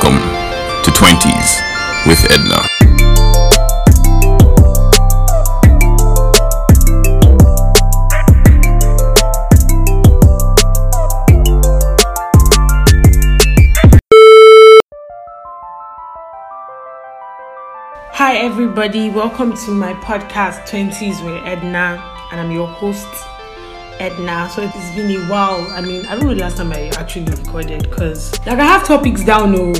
Welcome 0.00 0.20
to 0.84 0.90
20s 0.92 2.06
with 2.06 2.24
Edna. 2.30 2.62
Hi, 18.12 18.36
everybody. 18.36 19.10
Welcome 19.10 19.56
to 19.56 19.72
my 19.72 19.94
podcast 19.94 20.68
20s 20.68 21.24
with 21.24 21.44
Edna, 21.44 22.00
and 22.30 22.40
I'm 22.40 22.52
your 22.52 22.68
host, 22.68 23.08
Edna. 24.00 24.48
So 24.50 24.62
it's 24.62 24.94
been 24.94 25.10
a 25.10 25.30
while. 25.30 25.66
I 25.70 25.80
mean, 25.80 26.06
I 26.06 26.14
don't 26.16 26.24
know 26.24 26.34
the 26.34 26.40
last 26.40 26.56
time 26.56 26.72
I 26.72 26.88
actually 26.98 27.26
recorded 27.26 27.88
because, 27.88 28.32
like, 28.46 28.58
I 28.58 28.64
have 28.64 28.84
topics 28.86 29.24
down, 29.24 29.52
no, 29.52 29.72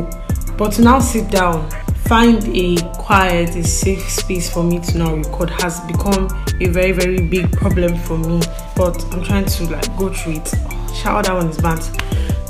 but 0.57 0.73
to 0.73 0.83
now 0.83 0.99
sit 0.99 1.31
down, 1.31 1.69
find 2.07 2.45
a 2.57 2.77
quiet, 2.95 3.55
a 3.57 3.63
safe 3.63 4.09
space 4.09 4.51
for 4.53 4.65
me 4.65 4.81
to 4.81 4.99
now 4.99 5.15
record 5.15 5.51
has 5.51 5.81
become 5.81 6.29
a 6.61 6.67
very, 6.67 6.93
very 6.93 7.21
big 7.21 7.51
problem 7.53 7.97
for 7.97 8.19
me. 8.19 8.41
But 8.77 9.05
I'm 9.13 9.23
trying 9.23 9.45
to 9.47 9.65
like 9.65 9.97
go 9.97 10.13
through 10.13 10.35
it. 10.35 10.55
Oh, 10.55 10.95
shout 10.95 11.17
out 11.17 11.25
that 11.27 11.35
one 11.35 11.49
is 11.49 11.59
bad. 11.59 11.83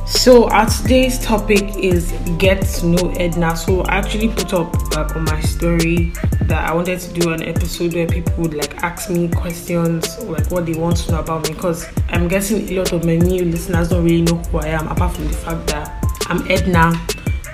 So 0.08 0.48
our 0.48 0.66
today's 0.66 1.18
topic 1.18 1.76
is 1.76 2.12
get 2.38 2.62
to 2.62 2.86
know 2.86 3.10
Edna. 3.18 3.54
So 3.54 3.82
I 3.82 3.96
actually 3.96 4.28
put 4.28 4.54
up 4.54 4.72
like 4.96 5.14
on 5.14 5.24
my 5.24 5.40
story 5.42 6.12
that 6.48 6.68
I 6.68 6.74
wanted 6.74 6.98
to 7.00 7.12
do 7.12 7.32
an 7.32 7.42
episode 7.42 7.94
where 7.94 8.06
people 8.06 8.32
would 8.38 8.54
like 8.54 8.82
ask 8.82 9.10
me 9.10 9.28
questions 9.28 10.18
like 10.24 10.50
what 10.50 10.66
they 10.66 10.72
want 10.72 10.96
to 10.96 11.12
know 11.12 11.20
about 11.20 11.46
me 11.46 11.54
because 11.54 11.86
I'm 12.08 12.26
guessing 12.26 12.68
a 12.70 12.78
lot 12.78 12.92
of 12.92 13.04
my 13.04 13.16
new 13.16 13.44
listeners 13.44 13.90
don't 13.90 14.02
really 14.02 14.22
know 14.22 14.36
who 14.36 14.58
I 14.58 14.68
am 14.68 14.88
apart 14.88 15.14
from 15.14 15.28
the 15.28 15.34
fact 15.34 15.66
that 15.68 16.04
I'm 16.28 16.50
Edna. 16.50 16.94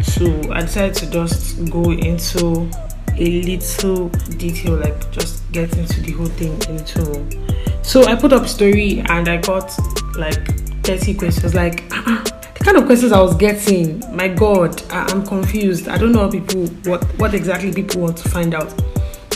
So 0.02 0.52
I 0.52 0.60
decided 0.62 0.94
to 0.96 1.10
just 1.10 1.70
go 1.70 1.90
into 1.90 2.70
a 3.16 3.42
little 3.42 4.08
detail, 4.38 4.76
like 4.76 5.10
just 5.10 5.50
get 5.52 5.76
into 5.76 6.00
the 6.00 6.12
whole 6.12 6.26
thing 6.26 6.52
into. 6.68 7.82
So 7.82 8.04
I 8.04 8.14
put 8.14 8.32
up 8.32 8.46
story 8.46 9.00
and 9.06 9.28
I 9.28 9.38
got 9.38 9.76
like 10.16 10.46
30 10.84 11.14
questions 11.14 11.54
like 11.54 11.88
the 11.88 12.60
kind 12.64 12.76
of 12.76 12.86
questions 12.86 13.12
I 13.12 13.20
was 13.20 13.34
getting, 13.36 14.00
my 14.14 14.28
God, 14.28 14.82
I, 14.90 15.10
am 15.12 15.26
confused. 15.26 15.88
I 15.88 15.98
don't 15.98 16.12
know 16.12 16.28
people 16.28 16.66
what 16.84 17.04
what 17.18 17.34
exactly 17.34 17.72
people 17.72 18.00
want 18.00 18.16
to 18.18 18.28
find 18.28 18.54
out 18.54 18.72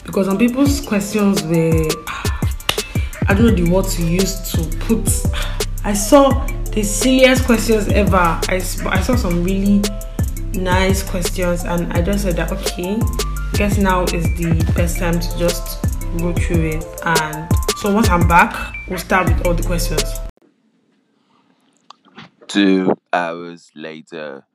because 0.08 0.26
some 0.26 0.38
people's 0.38 0.80
questions 0.80 1.42
were 1.42 1.86
I 3.28 3.34
don't 3.34 3.44
know 3.44 3.50
the 3.50 3.70
word 3.70 3.84
to 3.84 4.02
use 4.02 4.40
to 4.52 4.64
put. 4.78 5.06
I 5.84 5.92
saw 5.92 6.46
the 6.72 6.82
silliest 6.82 7.44
questions 7.44 7.88
ever. 7.88 8.16
I, 8.16 8.54
I 8.86 9.00
saw 9.02 9.16
some 9.16 9.44
really 9.44 9.82
nice 10.54 11.02
questions 11.02 11.64
and 11.64 11.92
I 11.92 12.00
just 12.00 12.24
said 12.24 12.36
that 12.36 12.50
okay, 12.50 12.98
guess 13.52 13.76
now 13.76 14.04
is 14.04 14.24
the 14.38 14.72
best 14.74 14.98
time 14.98 15.20
to 15.20 15.38
just 15.38 15.82
go 16.16 16.32
through 16.32 16.70
it. 16.70 16.86
And 17.04 17.46
so 17.76 17.92
once 17.92 18.08
I'm 18.08 18.26
back, 18.26 18.74
we'll 18.88 18.98
start 18.98 19.28
with 19.28 19.46
all 19.46 19.52
the 19.52 19.62
questions. 19.62 20.02
Two 22.46 22.94
hours 23.12 23.70
later. 23.74 24.47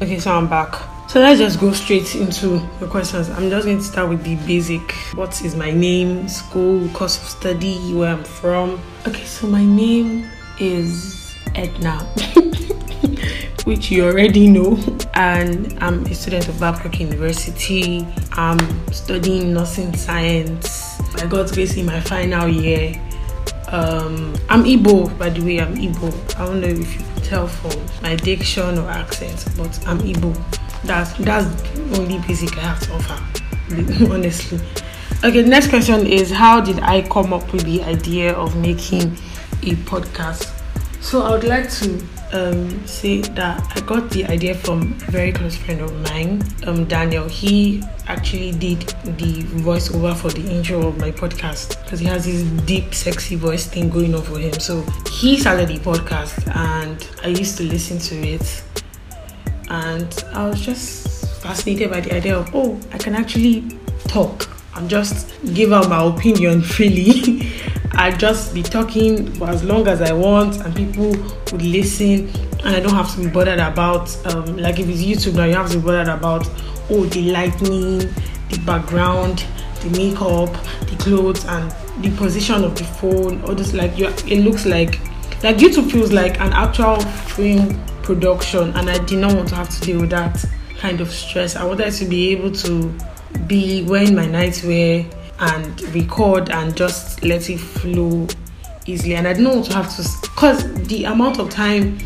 Okay, 0.00 0.20
so 0.20 0.30
I'm 0.32 0.48
back. 0.48 0.76
So 1.08 1.18
let's 1.18 1.40
just 1.40 1.58
go 1.58 1.72
straight 1.72 2.14
into 2.14 2.60
the 2.78 2.86
questions. 2.86 3.28
I'm 3.30 3.50
just 3.50 3.66
going 3.66 3.78
to 3.78 3.82
start 3.82 4.08
with 4.08 4.22
the 4.22 4.36
basic. 4.46 4.92
What 5.16 5.42
is 5.44 5.56
my 5.56 5.72
name, 5.72 6.28
school, 6.28 6.88
course 6.90 7.20
of 7.20 7.28
study, 7.28 7.76
where 7.92 8.14
I'm 8.14 8.22
from? 8.22 8.80
Okay, 9.08 9.24
so 9.24 9.48
my 9.48 9.64
name 9.64 10.30
is 10.60 11.34
Edna, 11.56 11.98
which 13.64 13.90
you 13.90 14.04
already 14.04 14.48
know, 14.48 14.78
and 15.14 15.76
I'm 15.82 16.06
a 16.06 16.14
student 16.14 16.46
of 16.46 16.60
Babcock 16.60 17.00
University. 17.00 18.06
I'm 18.34 18.60
studying 18.92 19.52
nursing 19.52 19.96
science. 19.96 21.00
I 21.20 21.26
got 21.26 21.52
basically 21.52 21.82
my 21.82 21.98
final 22.00 22.46
year 22.46 22.94
um, 23.72 24.34
I'm 24.48 24.64
Igbo, 24.64 25.16
by 25.18 25.28
the 25.28 25.42
way. 25.44 25.60
I'm 25.60 25.76
Igbo. 25.76 26.10
I 26.40 26.46
don't 26.46 26.60
know 26.60 26.68
if 26.68 26.94
you 26.94 27.04
tell 27.28 27.46
from 27.46 27.78
my 28.02 28.16
diction 28.16 28.78
or 28.78 28.88
accent, 28.88 29.44
but 29.56 29.86
I'm 29.86 29.98
Igbo. 29.98 30.32
That's 30.84 31.12
that's 31.18 31.46
only 31.98 32.18
basic 32.26 32.56
I 32.56 32.60
have 32.62 32.80
to 32.80 32.92
offer, 32.94 34.04
honestly. 34.12 34.58
Okay, 35.22 35.42
next 35.42 35.68
question 35.68 36.06
is 36.06 36.30
how 36.30 36.60
did 36.60 36.80
I 36.80 37.02
come 37.08 37.32
up 37.34 37.52
with 37.52 37.64
the 37.64 37.82
idea 37.82 38.32
of 38.32 38.56
making 38.56 39.12
a 39.62 39.74
podcast? 39.84 40.57
So 41.00 41.22
I 41.22 41.30
would 41.30 41.44
like 41.44 41.70
to 41.70 42.04
um, 42.32 42.86
say 42.86 43.20
that 43.20 43.72
I 43.74 43.80
got 43.80 44.10
the 44.10 44.26
idea 44.26 44.54
from 44.54 44.92
a 45.06 45.10
very 45.10 45.32
close 45.32 45.56
friend 45.56 45.80
of 45.80 45.92
mine, 46.10 46.42
um, 46.66 46.84
Daniel. 46.84 47.28
He 47.28 47.82
actually 48.06 48.52
did 48.52 48.80
the 49.16 49.42
voiceover 49.62 50.14
for 50.14 50.30
the 50.30 50.46
intro 50.50 50.88
of 50.88 50.98
my 50.98 51.10
podcast 51.10 51.82
because 51.84 52.00
he 52.00 52.06
has 52.06 52.24
this 52.26 52.42
deep, 52.66 52.94
sexy 52.94 53.36
voice 53.36 53.66
thing 53.66 53.88
going 53.88 54.14
on 54.14 54.22
for 54.22 54.38
him. 54.38 54.52
So 54.54 54.82
he 55.12 55.38
started 55.38 55.68
the 55.68 55.78
podcast, 55.78 56.46
and 56.54 57.08
I 57.22 57.28
used 57.28 57.56
to 57.58 57.62
listen 57.64 57.98
to 57.98 58.28
it, 58.28 58.64
and 59.70 60.24
I 60.34 60.48
was 60.48 60.60
just 60.60 61.42
fascinated 61.42 61.90
by 61.90 62.00
the 62.00 62.14
idea 62.14 62.36
of 62.36 62.50
oh, 62.54 62.78
I 62.92 62.98
can 62.98 63.14
actually 63.14 63.64
talk 64.08 64.48
and 64.74 64.88
just 64.90 65.34
give 65.54 65.72
out 65.72 65.88
my 65.88 66.02
opinion 66.04 66.60
freely. 66.74 67.37
I 67.98 68.12
just 68.12 68.54
be 68.54 68.62
talking 68.62 69.32
for 69.32 69.48
as 69.48 69.64
long 69.64 69.88
as 69.88 70.00
I 70.00 70.12
want, 70.12 70.64
and 70.64 70.74
people 70.74 71.10
would 71.50 71.62
listen, 71.62 72.28
and 72.64 72.76
I 72.76 72.78
don't 72.78 72.94
have 72.94 73.12
to 73.16 73.24
be 73.24 73.28
bothered 73.28 73.58
about 73.58 74.08
um, 74.32 74.56
like 74.56 74.78
if 74.78 74.88
it's 74.88 75.02
YouTube 75.02 75.34
now, 75.34 75.46
you 75.46 75.54
have 75.54 75.68
to 75.72 75.78
be 75.78 75.84
bothered 75.84 76.06
about 76.06 76.48
oh 76.90 77.06
the 77.06 77.32
lighting, 77.32 77.98
the 77.98 78.62
background, 78.64 79.44
the 79.82 79.90
makeup, 79.90 80.52
the 80.86 80.96
clothes, 81.00 81.44
and 81.46 81.72
the 82.00 82.16
position 82.16 82.62
of 82.62 82.76
the 82.76 82.84
phone. 82.84 83.42
All 83.42 83.56
this 83.56 83.74
like 83.74 83.98
you, 83.98 84.06
it 84.06 84.44
looks 84.44 84.64
like 84.64 85.00
like 85.42 85.56
YouTube 85.56 85.90
feels 85.90 86.12
like 86.12 86.38
an 86.38 86.52
actual 86.52 87.00
film 87.00 87.84
production, 88.04 88.70
and 88.76 88.88
I 88.88 89.04
did 89.06 89.18
not 89.18 89.34
want 89.34 89.48
to 89.48 89.56
have 89.56 89.70
to 89.70 89.80
deal 89.80 90.00
with 90.00 90.10
that 90.10 90.44
kind 90.78 91.00
of 91.00 91.10
stress. 91.10 91.56
I 91.56 91.64
wanted 91.64 91.92
to 91.94 92.04
be 92.04 92.30
able 92.30 92.52
to 92.52 92.96
be 93.48 93.82
wearing 93.82 94.14
my 94.14 94.26
nightwear 94.26 95.12
and 95.40 95.80
record 95.94 96.50
and 96.50 96.76
just 96.76 97.22
let 97.24 97.48
it 97.48 97.58
flow 97.58 98.26
easily. 98.86 99.14
And 99.14 99.28
I 99.28 99.32
didn't 99.34 99.50
want 99.50 99.66
to 99.66 99.74
have 99.74 99.94
to, 99.96 100.02
because 100.22 100.64
the 100.88 101.04
amount 101.04 101.38
of 101.38 101.50
time 101.50 101.98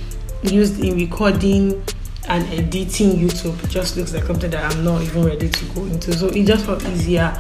used 0.43 0.81
in 0.81 0.97
recording 0.97 1.83
and 2.29 2.45
editing 2.49 3.13
YouTube 3.13 3.69
just 3.69 3.97
looks 3.97 4.13
like 4.15 4.25
something 4.25 4.51
that 4.51 4.73
I'm 4.73 4.85
not 4.85 5.03
even 5.03 5.25
ready 5.25 5.49
to 5.49 5.65
go 5.67 5.85
into. 5.85 6.13
So 6.13 6.29
it 6.29 6.45
just 6.45 6.67
felt 6.67 6.85
easier. 6.87 7.33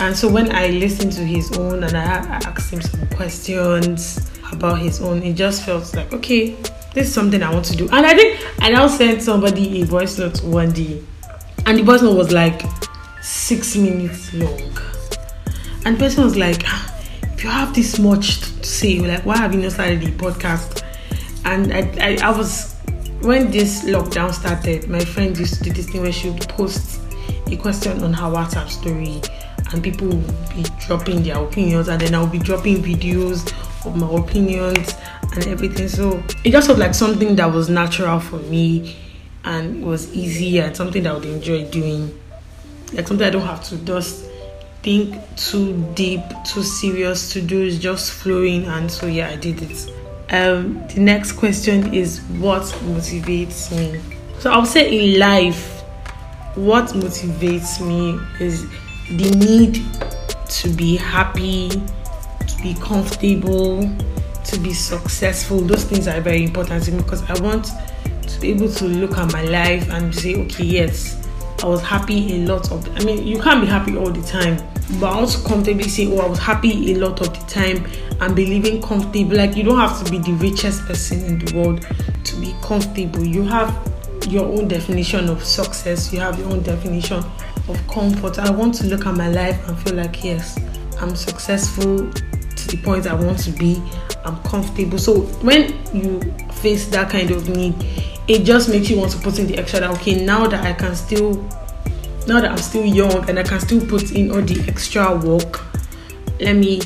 And 0.00 0.16
so 0.16 0.30
when 0.30 0.54
I 0.54 0.68
listened 0.68 1.12
to 1.12 1.24
his 1.24 1.56
own 1.58 1.82
and 1.82 1.96
I 1.96 2.02
asked 2.02 2.72
him 2.72 2.80
some 2.80 3.06
questions 3.08 4.30
about 4.52 4.78
his 4.78 5.00
own, 5.02 5.22
it 5.22 5.34
just 5.34 5.64
felt 5.64 5.94
like, 5.94 6.12
okay, 6.12 6.56
this 6.94 7.08
is 7.08 7.14
something 7.14 7.42
I 7.42 7.52
want 7.52 7.64
to 7.66 7.76
do. 7.76 7.88
And 7.90 8.06
I 8.06 8.14
think 8.14 8.40
I 8.60 8.70
now 8.70 8.86
sent 8.86 9.22
somebody 9.22 9.82
a 9.82 9.84
voice 9.84 10.18
note 10.18 10.42
one 10.42 10.72
day, 10.72 11.02
and 11.66 11.78
the 11.78 11.82
voice 11.82 12.02
note 12.02 12.16
was 12.16 12.32
like 12.32 12.62
six 13.20 13.76
minutes 13.76 14.32
long. 14.34 14.72
And 15.88 15.96
the 15.96 16.00
person 16.04 16.22
was 16.22 16.36
like, 16.36 16.64
ah, 16.66 17.00
if 17.32 17.42
you 17.42 17.48
have 17.48 17.74
this 17.74 17.98
much 17.98 18.40
to 18.40 18.62
say, 18.62 18.98
like, 18.98 19.24
why 19.24 19.38
have 19.38 19.54
you 19.54 19.62
not 19.62 19.72
started 19.72 20.02
the 20.02 20.10
podcast? 20.10 20.82
And 21.46 21.72
I, 21.72 21.90
I, 21.98 22.18
I 22.22 22.36
was, 22.36 22.74
when 23.22 23.50
this 23.50 23.86
lockdown 23.86 24.34
started, 24.34 24.86
my 24.90 25.02
friend 25.02 25.34
used 25.38 25.54
to 25.54 25.64
do 25.64 25.72
this 25.72 25.88
thing 25.88 26.02
where 26.02 26.12
she 26.12 26.28
would 26.28 26.46
post 26.46 27.00
a 27.46 27.56
question 27.56 28.04
on 28.04 28.12
her 28.12 28.26
WhatsApp 28.26 28.68
story 28.68 29.22
and 29.72 29.82
people 29.82 30.08
would 30.08 30.48
be 30.50 30.66
dropping 30.86 31.22
their 31.22 31.42
opinions 31.42 31.88
and 31.88 32.02
then 32.02 32.14
I'll 32.14 32.26
be 32.26 32.38
dropping 32.38 32.82
videos 32.82 33.50
of 33.86 33.96
my 33.96 34.12
opinions 34.14 34.94
and 35.36 35.46
everything. 35.46 35.88
So 35.88 36.22
it 36.44 36.50
just 36.50 36.66
felt 36.66 36.78
like 36.78 36.94
something 36.94 37.34
that 37.36 37.50
was 37.50 37.70
natural 37.70 38.20
for 38.20 38.40
me 38.40 38.94
and 39.44 39.82
was 39.82 40.14
easy 40.14 40.58
and 40.58 40.76
something 40.76 41.04
that 41.04 41.12
I 41.12 41.14
would 41.14 41.24
enjoy 41.24 41.64
doing. 41.70 42.14
Like 42.92 43.08
something 43.08 43.26
I 43.26 43.30
don't 43.30 43.46
have 43.46 43.64
to 43.70 43.78
just 43.78 44.28
think 44.88 45.36
too 45.36 45.74
deep, 45.94 46.22
too 46.46 46.62
serious 46.62 47.30
to 47.30 47.42
do. 47.42 47.62
It's 47.62 47.76
just 47.76 48.10
flowing 48.10 48.64
and 48.64 48.90
so 48.90 49.06
yeah, 49.06 49.28
I 49.28 49.36
did 49.36 49.60
it. 49.60 49.92
Um 50.30 50.82
the 50.88 51.00
next 51.00 51.32
question 51.32 51.92
is 51.92 52.20
what 52.40 52.62
motivates 52.92 53.70
me. 53.70 54.00
So 54.38 54.50
I'll 54.50 54.64
say 54.64 54.84
in 54.88 55.18
life, 55.18 55.82
what 56.54 56.86
motivates 57.04 57.86
me 57.86 58.18
is 58.40 58.66
the 59.10 59.30
need 59.36 59.74
to 60.60 60.70
be 60.70 60.96
happy, 60.96 61.68
to 61.68 62.62
be 62.62 62.72
comfortable, 62.80 63.82
to 64.44 64.58
be 64.58 64.72
successful. 64.72 65.60
Those 65.60 65.84
things 65.84 66.08
are 66.08 66.22
very 66.22 66.44
important 66.44 66.84
to 66.84 66.92
me 66.92 67.02
because 67.02 67.22
I 67.28 67.38
want 67.42 67.66
to 68.26 68.40
be 68.40 68.52
able 68.52 68.72
to 68.72 68.86
look 68.86 69.18
at 69.18 69.30
my 69.34 69.42
life 69.42 69.90
and 69.90 70.14
say, 70.14 70.34
okay, 70.44 70.64
yes, 70.64 71.17
I 71.62 71.66
was 71.66 71.82
happy 71.82 72.36
a 72.36 72.46
lot 72.46 72.70
of. 72.70 72.88
I 72.96 73.04
mean, 73.04 73.26
you 73.26 73.40
can't 73.40 73.60
be 73.60 73.66
happy 73.66 73.96
all 73.96 74.10
the 74.10 74.22
time, 74.22 74.56
but 75.00 75.12
I 75.12 75.24
to 75.24 75.48
comfortably 75.48 75.88
say, 75.88 76.06
oh, 76.06 76.18
I 76.18 76.28
was 76.28 76.38
happy 76.38 76.92
a 76.92 76.98
lot 76.98 77.20
of 77.20 77.32
the 77.32 77.46
time 77.46 77.84
and 78.20 78.34
be 78.34 78.46
living 78.46 78.80
comfortable. 78.80 79.36
Like 79.36 79.56
you 79.56 79.64
don't 79.64 79.78
have 79.78 80.04
to 80.04 80.10
be 80.10 80.18
the 80.18 80.32
richest 80.34 80.82
person 80.82 81.24
in 81.24 81.38
the 81.38 81.56
world 81.56 81.86
to 82.24 82.36
be 82.40 82.54
comfortable. 82.62 83.24
You 83.24 83.42
have 83.44 83.74
your 84.28 84.46
own 84.46 84.68
definition 84.68 85.28
of 85.28 85.42
success, 85.44 86.12
you 86.12 86.20
have 86.20 86.38
your 86.38 86.50
own 86.50 86.62
definition 86.62 87.24
of 87.68 87.88
comfort. 87.88 88.38
I 88.38 88.50
want 88.50 88.74
to 88.76 88.86
look 88.86 89.06
at 89.06 89.14
my 89.16 89.28
life 89.28 89.66
and 89.68 89.78
feel 89.80 89.94
like, 89.94 90.22
yes, 90.22 90.58
I'm 91.00 91.16
successful 91.16 92.10
to 92.12 92.68
the 92.68 92.80
point 92.82 93.06
I 93.06 93.14
want 93.14 93.38
to 93.40 93.50
be, 93.52 93.82
I'm 94.24 94.36
comfortable. 94.42 94.98
So 94.98 95.20
when 95.42 95.74
you 95.94 96.20
face 96.54 96.86
that 96.88 97.10
kind 97.10 97.30
of 97.30 97.48
need, 97.48 97.74
it 98.28 98.44
just 98.44 98.68
makes 98.68 98.90
you 98.90 98.98
want 98.98 99.10
to 99.12 99.18
put 99.18 99.38
in 99.38 99.46
the 99.46 99.56
extra 99.56 99.80
that, 99.80 99.90
okay, 99.90 100.24
now 100.24 100.46
that 100.46 100.64
I 100.64 100.74
can 100.74 100.94
still, 100.94 101.42
now 102.26 102.40
that 102.40 102.50
I'm 102.50 102.58
still 102.58 102.84
young 102.84 103.28
and 103.28 103.38
I 103.38 103.42
can 103.42 103.58
still 103.58 103.84
put 103.86 104.12
in 104.12 104.30
all 104.30 104.42
the 104.42 104.62
extra 104.68 105.16
work, 105.16 105.62
let 106.38 106.54
me 106.54 106.82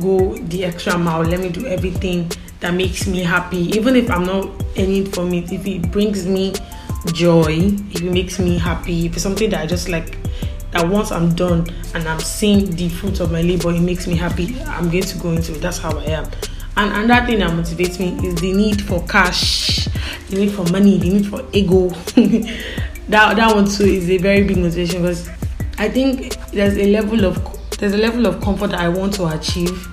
go 0.00 0.34
the 0.34 0.64
extra 0.64 0.96
mile, 0.98 1.22
let 1.22 1.40
me 1.40 1.50
do 1.50 1.66
everything 1.66 2.30
that 2.60 2.72
makes 2.72 3.06
me 3.06 3.22
happy, 3.22 3.68
even 3.76 3.94
if 3.94 4.10
I'm 4.10 4.24
not 4.24 4.48
earning 4.78 5.06
from 5.10 5.32
it, 5.34 5.52
if 5.52 5.66
it 5.66 5.90
brings 5.92 6.26
me 6.26 6.54
joy, 7.12 7.70
if 7.92 8.02
it 8.02 8.10
makes 8.10 8.38
me 8.38 8.56
happy, 8.56 9.06
if 9.06 9.12
it's 9.12 9.22
something 9.22 9.50
that 9.50 9.60
I 9.60 9.66
just 9.66 9.90
like 9.90 10.16
that 10.70 10.88
once 10.88 11.12
I'm 11.12 11.34
done 11.34 11.68
and 11.94 12.08
I'm 12.08 12.20
seeing 12.20 12.70
the 12.70 12.88
fruits 12.88 13.20
of 13.20 13.30
my 13.30 13.42
labor, 13.42 13.70
it 13.70 13.80
makes 13.80 14.06
me 14.06 14.16
happy. 14.16 14.58
I'm 14.62 14.90
going 14.90 15.04
to 15.04 15.18
go 15.18 15.30
into 15.30 15.54
it. 15.54 15.60
That's 15.60 15.78
how 15.78 15.96
I 15.98 16.04
am. 16.04 16.30
And 16.76 16.92
another 16.92 17.26
thing 17.26 17.38
that 17.38 17.50
motivates 17.50 17.98
me 17.98 18.28
is 18.28 18.34
the 18.36 18.52
need 18.52 18.82
for 18.82 19.02
cash, 19.06 19.86
the 20.28 20.36
need 20.36 20.50
for 20.52 20.64
money, 20.64 20.98
the 20.98 21.08
need 21.08 21.26
for 21.26 21.42
ego. 21.52 21.88
that 23.08 23.36
that 23.36 23.54
one 23.54 23.66
too 23.66 23.84
is 23.84 24.10
a 24.10 24.18
very 24.18 24.44
big 24.44 24.58
motivation 24.58 25.00
because 25.02 25.28
I 25.78 25.88
think 25.88 26.36
there's 26.50 26.76
a 26.76 26.86
level 26.90 27.24
of 27.24 27.38
there's 27.78 27.94
a 27.94 27.98
level 27.98 28.26
of 28.26 28.42
comfort 28.42 28.68
that 28.72 28.80
I 28.80 28.88
want 28.90 29.14
to 29.14 29.26
achieve, 29.28 29.88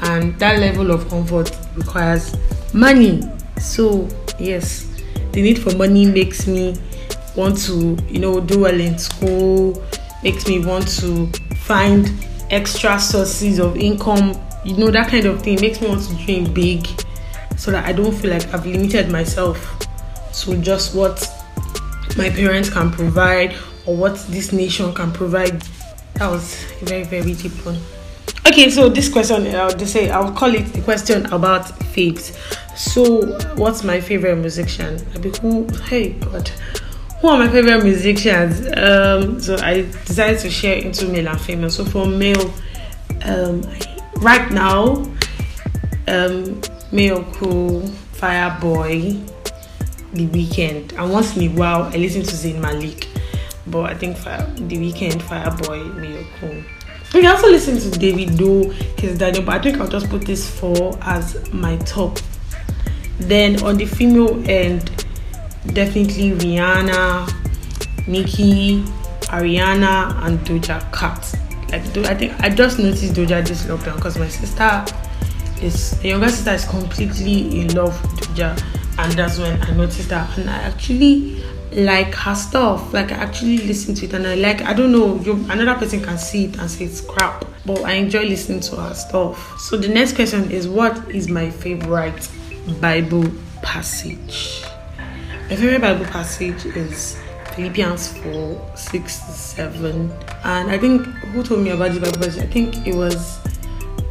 and 0.00 0.36
that 0.40 0.58
level 0.58 0.90
of 0.90 1.08
comfort 1.08 1.56
requires 1.76 2.34
money. 2.74 3.22
So 3.60 4.08
yes, 4.40 4.86
the 5.30 5.42
need 5.42 5.60
for 5.60 5.76
money 5.76 6.06
makes 6.06 6.46
me 6.48 6.76
want 7.36 7.56
to 7.58 7.96
you 8.08 8.18
know 8.18 8.40
do 8.40 8.60
well 8.60 8.80
in 8.80 8.98
school 8.98 9.80
makes 10.22 10.48
me 10.48 10.64
want 10.64 10.88
to 10.88 11.26
find 11.56 12.10
extra 12.50 12.98
sources 12.98 13.58
of 13.58 13.76
income 13.76 14.32
you 14.66 14.76
know 14.76 14.90
that 14.90 15.08
kind 15.08 15.26
of 15.26 15.42
thing 15.42 15.60
makes 15.60 15.80
me 15.80 15.88
want 15.88 16.02
to 16.02 16.14
dream 16.24 16.52
big 16.52 16.86
so 17.56 17.70
that 17.70 17.84
i 17.86 17.92
don't 17.92 18.12
feel 18.12 18.30
like 18.30 18.46
i've 18.52 18.66
limited 18.66 19.10
myself 19.10 19.76
to 20.32 20.56
just 20.58 20.94
what 20.94 21.26
my 22.16 22.30
parents 22.30 22.70
can 22.70 22.90
provide 22.90 23.54
or 23.86 23.96
what 23.96 24.16
this 24.28 24.52
nation 24.52 24.92
can 24.94 25.12
provide. 25.12 25.62
That 26.14 26.30
was 26.30 26.64
a 26.82 26.84
very 26.84 27.04
very 27.04 27.34
deep 27.34 27.52
one. 27.64 27.78
Okay 28.46 28.70
so 28.70 28.88
this 28.88 29.08
question 29.08 29.54
i'll 29.54 29.70
just 29.76 29.92
say 29.92 30.10
i'll 30.10 30.32
call 30.32 30.54
it 30.54 30.72
the 30.72 30.80
question 30.80 31.26
about 31.26 31.66
faves 31.94 32.36
so 32.76 33.26
what's 33.56 33.82
my 33.84 34.00
favorite 34.00 34.36
musician? 34.36 35.04
I 35.14 35.18
who 35.18 35.66
hey 35.88 36.10
god. 36.10 36.48
Who 37.20 37.28
are 37.28 37.38
my 37.38 37.48
favorite 37.48 37.82
musicians? 37.82 38.60
Um 38.76 39.40
so 39.40 39.56
i 39.56 39.82
decided 40.06 40.38
to 40.40 40.50
share 40.50 40.76
into 40.76 41.06
male 41.08 41.28
and 41.28 41.40
female 41.40 41.70
so 41.70 41.84
for 41.84 42.06
male 42.06 42.52
um 43.24 43.62
right 44.20 44.50
now 44.50 44.94
um 46.08 46.60
cool 47.34 47.82
fireboy 48.12 49.20
the 50.12 50.26
Weeknd 50.28 50.98
and 50.98 51.12
once 51.12 51.36
in 51.36 51.42
a 51.42 51.48
while 51.54 51.84
i 51.84 51.96
listen 51.96 52.22
to 52.22 52.34
zayn 52.34 52.60
malik 52.60 53.08
but 53.66 53.90
i 53.90 53.94
think 53.94 54.16
fire, 54.16 54.46
the 54.56 54.76
Weeknd 54.76 55.20
fireboy 55.22 56.30
cool 56.40 56.62
we 57.14 57.22
can 57.22 57.34
also 57.34 57.48
listen 57.48 57.78
to 57.78 57.98
Davido, 57.98 58.72
his 59.00 59.16
daddy, 59.16 59.40
but 59.40 59.54
I 59.54 59.62
think 59.62 59.80
I'll 59.80 59.88
just 59.88 60.10
put 60.10 60.22
this 60.22 60.48
four 60.58 60.98
as 61.02 61.50
my 61.52 61.76
top. 61.78 62.18
Then 63.18 63.62
on 63.62 63.76
the 63.76 63.86
female 63.86 64.42
end, 64.50 65.06
definitely 65.72 66.32
Rihanna, 66.32 68.06
Nicki, 68.06 68.82
Ariana, 69.30 70.26
and 70.26 70.38
Doja 70.40 70.92
Cat. 70.92 71.45
Like 71.76 72.06
I 72.06 72.14
think 72.14 72.40
I 72.40 72.48
just 72.48 72.78
noticed 72.78 73.14
Doja 73.14 73.46
this 73.46 73.64
lockdown 73.64 73.96
because 73.96 74.18
my 74.18 74.28
sister 74.28 74.84
is 75.62 75.98
the 76.00 76.08
younger 76.08 76.28
sister 76.28 76.52
is 76.52 76.64
completely 76.64 77.60
in 77.60 77.74
love 77.74 78.00
with 78.02 78.20
Doja, 78.20 78.60
and 78.98 79.12
that's 79.12 79.38
when 79.38 79.60
I 79.62 79.70
noticed 79.72 80.08
that, 80.08 80.36
and 80.38 80.48
I 80.50 80.56
actually 80.56 81.42
like 81.72 82.14
her 82.14 82.34
stuff. 82.34 82.92
Like 82.92 83.12
I 83.12 83.16
actually 83.16 83.58
listen 83.58 83.94
to 83.96 84.06
it 84.06 84.14
and 84.14 84.26
I 84.26 84.34
like 84.34 84.62
I 84.62 84.72
don't 84.72 84.92
know, 84.92 85.16
you 85.20 85.34
another 85.50 85.74
person 85.74 86.02
can 86.02 86.18
see 86.18 86.46
it 86.46 86.58
and 86.58 86.70
say 86.70 86.84
it's 86.84 87.00
crap. 87.00 87.44
But 87.64 87.82
I 87.82 87.94
enjoy 87.94 88.24
listening 88.24 88.60
to 88.60 88.76
her 88.76 88.94
stuff. 88.94 89.58
So 89.60 89.76
the 89.76 89.88
next 89.88 90.14
question 90.14 90.50
is 90.50 90.68
what 90.68 91.10
is 91.10 91.28
my 91.28 91.50
favorite 91.50 92.28
Bible 92.80 93.24
passage? 93.62 94.62
My 95.48 95.56
favorite 95.56 95.80
Bible 95.80 96.04
passage 96.06 96.64
is 96.66 97.20
Philippians 97.56 98.08
4, 98.18 98.72
6 98.76 99.18
to 99.18 99.32
7. 99.32 100.12
And 100.44 100.70
I 100.70 100.76
think 100.76 101.06
who 101.06 101.42
told 101.42 101.60
me 101.60 101.70
about 101.70 101.92
this 101.92 101.98
Bible? 101.98 102.42
I 102.42 102.46
think 102.46 102.86
it 102.86 102.94
was 102.94 103.40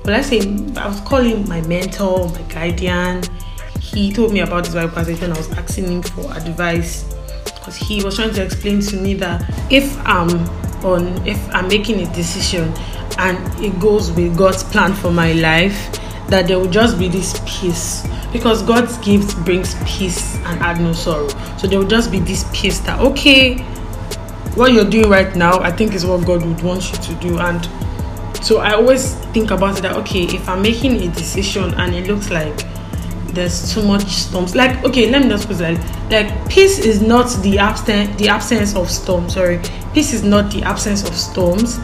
well 0.03 0.15
I 0.15 0.21
say 0.21 0.39
I 0.75 0.87
was 0.87 0.99
calling 1.01 1.47
my 1.47 1.61
mentor, 1.61 2.27
my 2.29 2.41
guardian. 2.43 3.23
He 3.79 4.11
told 4.11 4.33
me 4.33 4.39
about 4.39 4.65
this 4.65 4.73
Bible 4.73 4.93
passage 4.93 5.21
and 5.21 5.31
I 5.31 5.37
was 5.37 5.51
asking 5.51 5.91
him 5.91 6.01
for 6.01 6.31
advice 6.35 7.03
because 7.43 7.75
he 7.75 8.03
was 8.03 8.15
trying 8.15 8.33
to 8.33 8.43
explain 8.43 8.81
to 8.81 8.95
me 8.97 9.13
that 9.15 9.43
if 9.71 9.95
I'm 10.07 10.29
on 10.83 11.05
if 11.27 11.39
I'm 11.53 11.67
making 11.67 11.99
a 12.01 12.13
decision 12.13 12.73
and 13.19 13.37
it 13.63 13.79
goes 13.79 14.11
with 14.11 14.35
God's 14.35 14.63
plan 14.63 14.93
for 14.93 15.11
my 15.11 15.33
life, 15.33 15.99
that 16.29 16.47
there 16.47 16.59
will 16.59 16.69
just 16.69 16.97
be 16.97 17.07
this 17.07 17.39
peace 17.45 18.07
because 18.31 18.61
God's 18.63 18.97
gift 18.97 19.37
brings 19.45 19.75
peace 19.85 20.35
and 20.37 20.59
add 20.59 20.81
no 20.81 20.93
sorrow. 20.93 21.27
So 21.57 21.67
there 21.67 21.79
will 21.79 21.87
just 21.87 22.11
be 22.11 22.19
this 22.19 22.45
peace 22.53 22.79
that 22.81 22.99
okay, 22.99 23.59
what 24.55 24.73
you're 24.73 24.89
doing 24.89 25.09
right 25.09 25.35
now, 25.35 25.59
I 25.59 25.71
think 25.71 25.93
is 25.93 26.05
what 26.05 26.25
God 26.25 26.45
would 26.45 26.61
want 26.61 26.91
you 26.91 26.97
to 26.97 27.13
do. 27.15 27.39
And 27.39 27.63
so 28.43 28.59
I 28.59 28.73
always 28.73 29.15
think 29.33 29.51
about 29.51 29.79
it 29.79 29.81
that 29.83 29.95
okay, 29.97 30.23
if 30.23 30.47
I'm 30.49 30.61
making 30.61 30.95
a 31.01 31.07
decision 31.13 31.73
and 31.75 31.93
it 31.95 32.07
looks 32.07 32.29
like 32.29 32.65
there's 33.35 33.73
too 33.73 33.83
much 33.83 34.07
storms. 34.07 34.55
Like, 34.55 34.83
okay, 34.85 35.09
let 35.11 35.21
me 35.21 35.29
just 35.29 35.47
put 35.47 35.59
like, 35.59 35.77
like 36.09 36.49
peace 36.49 36.79
is 36.79 37.01
not 37.01 37.29
the 37.43 37.59
absence 37.59 38.15
the 38.17 38.29
absence 38.29 38.75
of 38.75 38.89
storms. 38.89 39.33
Sorry, 39.33 39.59
peace 39.93 40.13
is 40.13 40.23
not 40.23 40.51
the 40.51 40.63
absence 40.63 41.07
of 41.07 41.15
storms. 41.15 41.79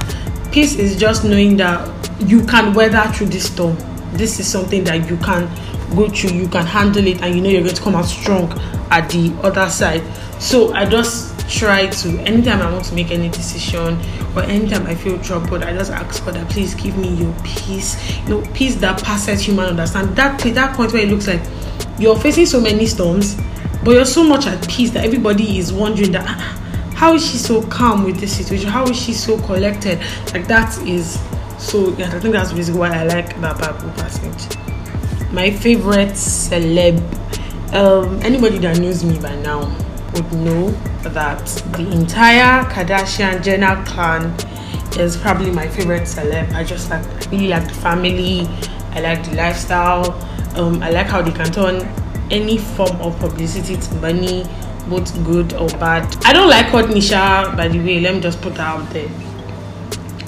Peace 0.51 0.75
is 0.75 0.97
just 0.97 1.23
knowing 1.23 1.57
that 1.57 1.87
you 2.21 2.43
can 2.45 2.73
weather 2.73 3.03
through 3.13 3.27
this 3.27 3.51
storm. 3.51 3.77
This 4.21 4.39
is 4.39 4.45
something 4.45 4.83
that 4.83 5.09
you 5.09 5.17
can 5.17 5.49
go 5.95 6.07
through. 6.07 6.37
You 6.37 6.47
can 6.47 6.63
handle 6.63 7.07
it, 7.07 7.23
and 7.23 7.33
you 7.33 7.41
know 7.41 7.49
you're 7.49 7.63
going 7.63 7.73
to 7.73 7.81
come 7.81 7.95
out 7.95 8.05
strong 8.05 8.51
at 8.91 9.09
the 9.09 9.35
other 9.41 9.67
side. 9.67 10.03
So 10.39 10.71
I 10.73 10.85
just 10.85 11.49
try 11.49 11.87
to 11.87 12.19
anytime 12.19 12.61
I 12.61 12.71
want 12.71 12.85
to 12.85 12.93
make 12.93 13.09
any 13.09 13.29
decision 13.29 13.99
or 14.35 14.43
anytime 14.43 14.85
I 14.85 14.93
feel 14.93 15.17
troubled, 15.23 15.63
I 15.63 15.73
just 15.73 15.89
ask 15.89 16.23
God 16.23 16.35
that 16.35 16.47
please 16.51 16.75
give 16.75 16.95
me 16.99 17.15
your 17.15 17.33
peace. 17.43 17.97
You 18.19 18.29
know, 18.29 18.41
peace 18.53 18.75
that 18.75 19.01
passes 19.01 19.41
human 19.41 19.65
understanding. 19.65 20.13
That 20.13 20.39
that 20.39 20.75
point 20.75 20.93
where 20.93 21.01
it 21.01 21.09
looks 21.09 21.27
like 21.27 21.41
you're 21.97 22.15
facing 22.15 22.45
so 22.45 22.61
many 22.61 22.85
storms, 22.85 23.41
but 23.83 23.95
you're 23.95 24.05
so 24.05 24.23
much 24.23 24.45
at 24.45 24.69
peace 24.69 24.91
that 24.91 25.03
everybody 25.03 25.57
is 25.57 25.73
wondering 25.73 26.11
that 26.11 26.25
ah, 26.27 26.93
how 26.93 27.15
is 27.15 27.27
she 27.27 27.37
so 27.37 27.63
calm 27.63 28.03
with 28.03 28.19
this 28.19 28.37
situation? 28.37 28.69
How 28.69 28.83
is 28.83 29.01
she 29.01 29.13
so 29.13 29.39
collected? 29.39 29.97
Like 30.31 30.47
that 30.47 30.77
is 30.87 31.19
so 31.61 31.95
yeah, 31.95 32.07
I 32.13 32.19
think 32.19 32.33
that's 32.33 32.51
basically 32.51 32.79
why 32.79 32.89
I 32.89 33.03
like 33.03 33.39
that 33.39 33.57
Bible 33.59 33.91
passage. 33.91 34.57
My 35.31 35.51
favorite 35.51 36.13
celeb. 36.13 36.99
Um, 37.73 38.19
anybody 38.23 38.57
that 38.57 38.79
knows 38.79 39.05
me 39.05 39.17
by 39.19 39.35
now 39.37 39.73
would 40.13 40.33
know 40.33 40.71
that 41.03 41.45
the 41.77 41.89
entire 41.91 42.65
Kardashian 42.65 43.41
Jenner 43.41 43.81
clan 43.85 44.35
is 44.99 45.15
probably 45.15 45.51
my 45.51 45.67
favorite 45.67 46.03
celeb. 46.03 46.51
I 46.53 46.63
just 46.63 46.89
like 46.89 47.05
I 47.05 47.29
really 47.29 47.47
like 47.47 47.67
the 47.67 47.75
family, 47.75 48.47
I 48.91 48.99
like 48.99 49.23
the 49.23 49.35
lifestyle, 49.35 50.11
um, 50.57 50.83
I 50.83 50.89
like 50.89 51.07
how 51.07 51.21
they 51.21 51.31
can 51.31 51.51
turn 51.51 51.87
any 52.29 52.57
form 52.57 52.99
of 53.01 53.17
publicity 53.19 53.77
to 53.77 53.93
money, 53.95 54.43
both 54.89 55.13
good 55.23 55.53
or 55.53 55.69
bad. 55.79 56.13
I 56.25 56.33
don't 56.33 56.49
like 56.49 56.65
Kourtney 56.67 57.01
Shah, 57.01 57.55
by 57.55 57.67
the 57.67 57.79
way, 57.79 58.01
let 58.01 58.15
me 58.15 58.19
just 58.19 58.41
put 58.41 58.55
that 58.55 58.67
out 58.67 58.89
there. 58.89 59.09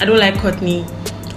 I 0.00 0.06
don't 0.06 0.18
like 0.18 0.34
Kourtney. 0.34 0.88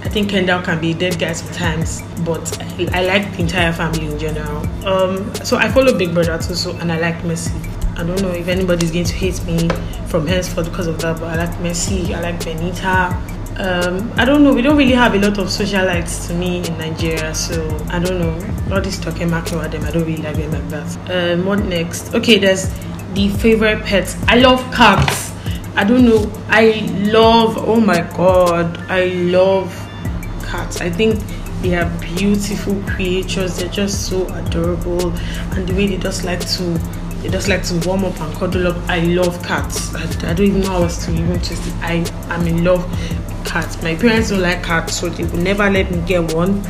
I 0.08 0.10
think 0.10 0.30
Kendall 0.30 0.62
can 0.62 0.80
be 0.80 0.92
a 0.92 0.94
dead 0.94 1.18
guy 1.18 1.34
sometimes, 1.34 2.00
but 2.24 2.58
I, 2.62 2.88
I 2.94 3.02
like 3.02 3.30
the 3.32 3.42
entire 3.42 3.74
family 3.74 4.06
in 4.06 4.18
general. 4.18 4.66
Um, 4.86 5.34
so 5.44 5.58
I 5.58 5.68
follow 5.68 5.98
Big 5.98 6.14
Brother 6.14 6.38
too, 6.38 6.54
so 6.54 6.74
and 6.78 6.90
I 6.90 6.98
like 6.98 7.22
Mercy. 7.24 7.52
I 7.94 8.04
don't 8.04 8.22
know 8.22 8.30
if 8.30 8.48
anybody's 8.48 8.90
going 8.90 9.04
to 9.04 9.14
hate 9.14 9.44
me 9.44 9.68
from 10.06 10.26
henceforth 10.26 10.70
because 10.70 10.86
of 10.86 10.98
that, 11.02 11.20
but 11.20 11.38
I 11.38 11.44
like 11.44 11.60
Mercy, 11.60 12.14
I 12.14 12.22
like 12.22 12.42
Benita. 12.42 13.22
Um, 13.58 14.10
I 14.16 14.24
don't 14.24 14.42
know, 14.42 14.54
we 14.54 14.62
don't 14.62 14.78
really 14.78 14.94
have 14.94 15.14
a 15.14 15.18
lot 15.18 15.36
of 15.36 15.48
socialites 15.48 16.26
to 16.28 16.34
me 16.34 16.66
in 16.66 16.78
Nigeria, 16.78 17.34
so 17.34 17.68
I 17.90 17.98
don't 17.98 18.18
know. 18.18 18.74
All 18.74 18.80
this 18.80 18.98
talking 18.98 19.28
marking 19.28 19.58
about 19.58 19.72
them, 19.72 19.84
I 19.84 19.90
don't 19.90 20.06
really 20.06 20.22
like 20.22 20.36
them 20.36 20.52
like 20.52 20.68
that. 20.70 21.34
Um, 21.34 21.44
what 21.44 21.58
next? 21.66 22.14
Okay, 22.14 22.38
there's 22.38 22.70
the 23.12 23.28
favorite 23.28 23.84
pets. 23.84 24.16
I 24.26 24.36
love 24.38 24.62
cats. 24.74 25.34
I 25.76 25.84
don't 25.84 26.06
know. 26.06 26.32
I 26.48 26.80
love, 27.12 27.58
oh 27.58 27.78
my 27.78 28.00
god, 28.16 28.78
I 28.88 29.04
love 29.04 29.84
cats. 30.48 30.80
I 30.80 30.90
think 30.90 31.20
they 31.62 31.74
are 31.76 31.88
beautiful 32.00 32.80
creatures. 32.82 33.58
They're 33.58 33.68
just 33.68 34.08
so 34.08 34.26
adorable, 34.34 35.10
and 35.54 35.68
the 35.68 35.74
way 35.74 35.86
they 35.86 35.98
just 35.98 36.24
like 36.24 36.40
to 36.56 36.80
they 37.22 37.28
just 37.28 37.48
like 37.48 37.64
to 37.64 37.88
warm 37.88 38.04
up 38.04 38.20
and 38.20 38.34
cuddle 38.34 38.68
up. 38.68 38.76
I 38.88 39.00
love 39.00 39.42
cats. 39.42 39.94
I, 39.94 40.02
I 40.30 40.34
don't 40.34 40.46
even 40.46 40.60
know 40.60 40.68
how 40.68 40.82
else 40.82 41.04
to 41.06 41.12
even 41.12 41.38
just. 41.42 41.62
I 41.82 42.04
am 42.28 42.46
in 42.46 42.64
love 42.64 42.88
with 42.90 43.46
cats. 43.46 43.82
My 43.82 43.96
parents 43.96 44.30
don't 44.30 44.40
like 44.40 44.62
cats, 44.62 45.00
so 45.00 45.08
they 45.08 45.24
will 45.24 45.42
never 45.42 45.68
let 45.68 45.90
me 45.90 46.00
get 46.06 46.32
one. 46.32 46.62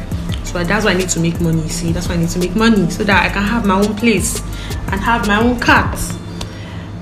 So 0.45 0.65
that's 0.65 0.87
why 0.87 0.93
I 0.93 0.95
need 0.95 1.11
to 1.11 1.21
make 1.21 1.39
money. 1.43 1.69
See, 1.69 1.93
that's 1.93 2.09
why 2.09 2.15
I 2.15 2.19
need 2.19 2.31
to 2.31 2.39
make 2.39 2.57
money 2.57 2.89
so 2.91 3.05
that 3.05 3.31
I 3.31 3.33
can 3.33 3.43
have 3.43 3.67
my 3.67 3.79
own 3.79 3.95
place 3.97 4.41
and 4.91 5.01
have 5.01 5.27
my 5.27 5.39
own 5.43 5.61
cats. 5.61 6.17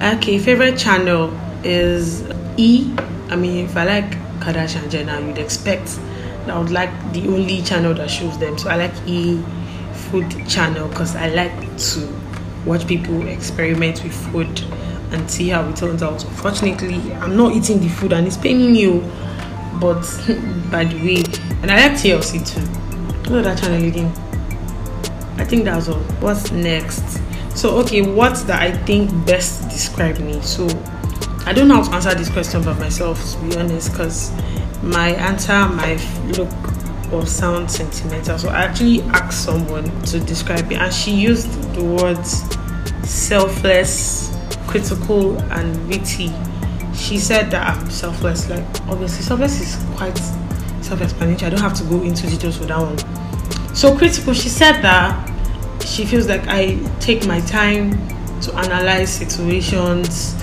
Okay, 0.02 0.38
favorite 0.40 0.76
channel 0.76 1.33
is 1.62 2.25
E. 2.56 2.92
I 3.28 3.37
mean, 3.37 3.66
if 3.66 3.76
I 3.76 3.85
like 3.85 4.11
Kardashian 4.40 4.90
Jenner, 4.90 5.21
you'd 5.21 5.38
expect 5.38 5.99
I 6.50 6.59
would 6.59 6.71
like 6.71 6.91
the 7.12 7.26
only 7.29 7.62
channel 7.62 7.95
that 7.95 8.11
shows 8.11 8.38
them. 8.38 8.59
So 8.59 8.69
I 8.71 8.76
like 8.76 8.95
E 9.07 9.43
food 10.11 10.31
channel 10.49 10.88
because 10.88 11.17
I 11.17 11.29
like 11.29 11.53
to 11.79 12.21
watch 12.65 12.87
people 12.87 13.26
experiment 13.29 14.03
with 14.03 14.12
food 14.33 14.61
and 15.12 15.31
see 15.31 15.49
how 15.49 15.69
it 15.69 15.76
turns 15.76 16.03
out. 16.03 16.25
Unfortunately, 16.25 17.12
I'm 17.15 17.37
not 17.37 17.55
eating 17.55 17.81
the 17.81 17.88
food 17.88 18.12
and 18.12 18.26
it's 18.26 18.37
paining 18.37 18.75
you. 18.75 19.03
Oh, 19.05 19.79
but 19.81 20.03
by 20.71 20.85
the 20.85 20.97
way, 20.97 21.25
and 21.62 21.71
I 21.71 21.88
like 21.88 21.99
TLC 21.99 22.47
too. 22.47 22.61
What 23.33 23.45
that 23.45 23.59
channel 23.59 23.87
again? 23.87 24.12
I 25.38 25.45
think 25.45 25.65
that's 25.65 25.88
all. 25.88 26.00
What's 26.21 26.50
next? 26.50 27.21
So 27.57 27.79
okay, 27.79 28.03
what 28.03 28.35
that 28.47 28.62
I 28.62 28.73
think 28.85 29.11
best 29.26 29.69
describe 29.69 30.19
me. 30.19 30.41
So 30.43 30.67
I 31.47 31.53
don't 31.53 31.69
know 31.69 31.83
how 31.83 31.88
to 31.88 31.95
answer 31.95 32.15
this 32.15 32.31
question 32.31 32.62
by 32.62 32.75
myself 32.75 33.33
to 33.33 33.38
be 33.43 33.57
honest, 33.57 33.93
because 33.93 34.31
my 34.87 35.11
answer 35.11 35.66
might 35.69 36.00
look 36.37 36.49
or 37.12 37.26
sound 37.26 37.71
sentimental. 37.71 38.38
So 38.38 38.49
I 38.49 38.64
actually 38.64 39.02
asked 39.02 39.45
someone 39.45 39.85
to 40.02 40.21
describe 40.21 40.69
me, 40.69 40.76
and 40.76 40.93
she 40.93 41.12
used 41.12 41.50
the 41.75 41.85
words 41.85 42.43
selfless, 43.09 44.37
critical, 44.66 45.38
and 45.52 45.88
witty. 45.88 46.33
She 46.95 47.19
said 47.19 47.50
that 47.50 47.76
I'm 47.76 47.90
selfless. 47.90 48.49
Like 48.49 48.64
obviously, 48.88 49.23
selfless 49.23 49.61
is 49.61 49.85
quite 49.97 50.16
self-explanatory. 50.83 51.47
I 51.47 51.50
don't 51.50 51.61
have 51.61 51.75
to 51.75 51.85
go 51.85 52.02
into 52.02 52.26
details 52.26 52.57
for 52.57 52.66
that 52.66 52.78
one. 52.78 52.99
So 53.75 53.97
critical. 53.97 54.33
She 54.35 54.49
said 54.49 54.81
that 54.83 55.33
she 55.85 56.05
feels 56.05 56.26
like 56.26 56.47
I 56.49 56.78
take 57.00 57.26
my 57.26 57.40
time 57.40 57.93
to 58.40 58.55
analyze 58.55 59.11
situations 59.12 60.35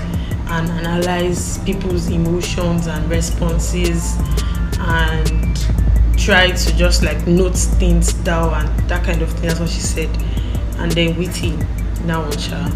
and 0.48 0.70
analyze 0.70 1.58
people's 1.60 2.10
emotions 2.10 2.88
and 2.88 3.10
responses 3.10 4.16
and 4.80 5.58
try 6.18 6.52
to 6.52 6.78
just 6.78 7.04
like 7.04 7.26
note 7.28 7.56
things 7.56 8.14
down 8.14 8.54
and 8.54 8.90
that 8.90 9.04
kind 9.04 9.22
of 9.22 9.32
thing. 9.34 9.48
That's 9.48 9.60
what 9.60 9.70
she 9.70 9.80
said. 9.80 10.10
And 10.78 10.92
then 10.92 11.18
witty, 11.18 11.58
now 12.06 12.22
one, 12.22 12.38
sure. 12.38 12.70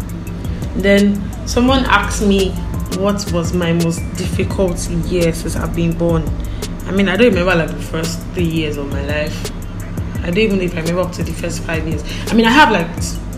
Then 0.76 1.20
someone 1.46 1.84
asked 1.86 2.26
me 2.26 2.50
what 2.96 3.30
was 3.32 3.52
my 3.52 3.72
most 3.72 4.00
difficult 4.16 4.88
year 5.06 5.32
since 5.32 5.56
I've 5.56 5.74
been 5.74 5.96
born. 5.96 6.28
I 6.86 6.90
mean, 6.90 7.08
I 7.08 7.16
don't 7.16 7.28
remember 7.28 7.54
like 7.54 7.70
the 7.70 7.82
first 7.82 8.20
three 8.28 8.44
years 8.44 8.76
of 8.76 8.90
my 8.90 9.04
life. 9.04 9.50
I 10.22 10.30
don't 10.30 10.38
even 10.38 10.58
know 10.58 10.64
if 10.64 10.74
I 10.74 10.80
remember 10.80 11.02
up 11.02 11.12
to 11.12 11.22
the 11.22 11.32
first 11.32 11.62
five 11.62 11.86
years. 11.86 12.02
I 12.28 12.34
mean, 12.34 12.46
I 12.46 12.50
have 12.50 12.70
like 12.70 12.88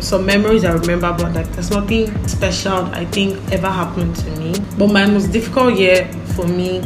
some 0.01 0.27
memories 0.27 0.65
I 0.65 0.73
remember, 0.73 1.13
but 1.13 1.33
like 1.35 1.51
there's 1.53 1.71
nothing 1.71 2.27
special 2.27 2.85
I 2.87 3.05
think 3.07 3.37
ever 3.53 3.69
happened 3.69 4.17
to 4.17 4.31
me. 4.39 4.55
But 4.79 4.89
my 4.89 5.07
most 5.07 5.33
difficult 5.33 5.79
year 5.79 6.11
for 6.35 6.47
me 6.47 6.83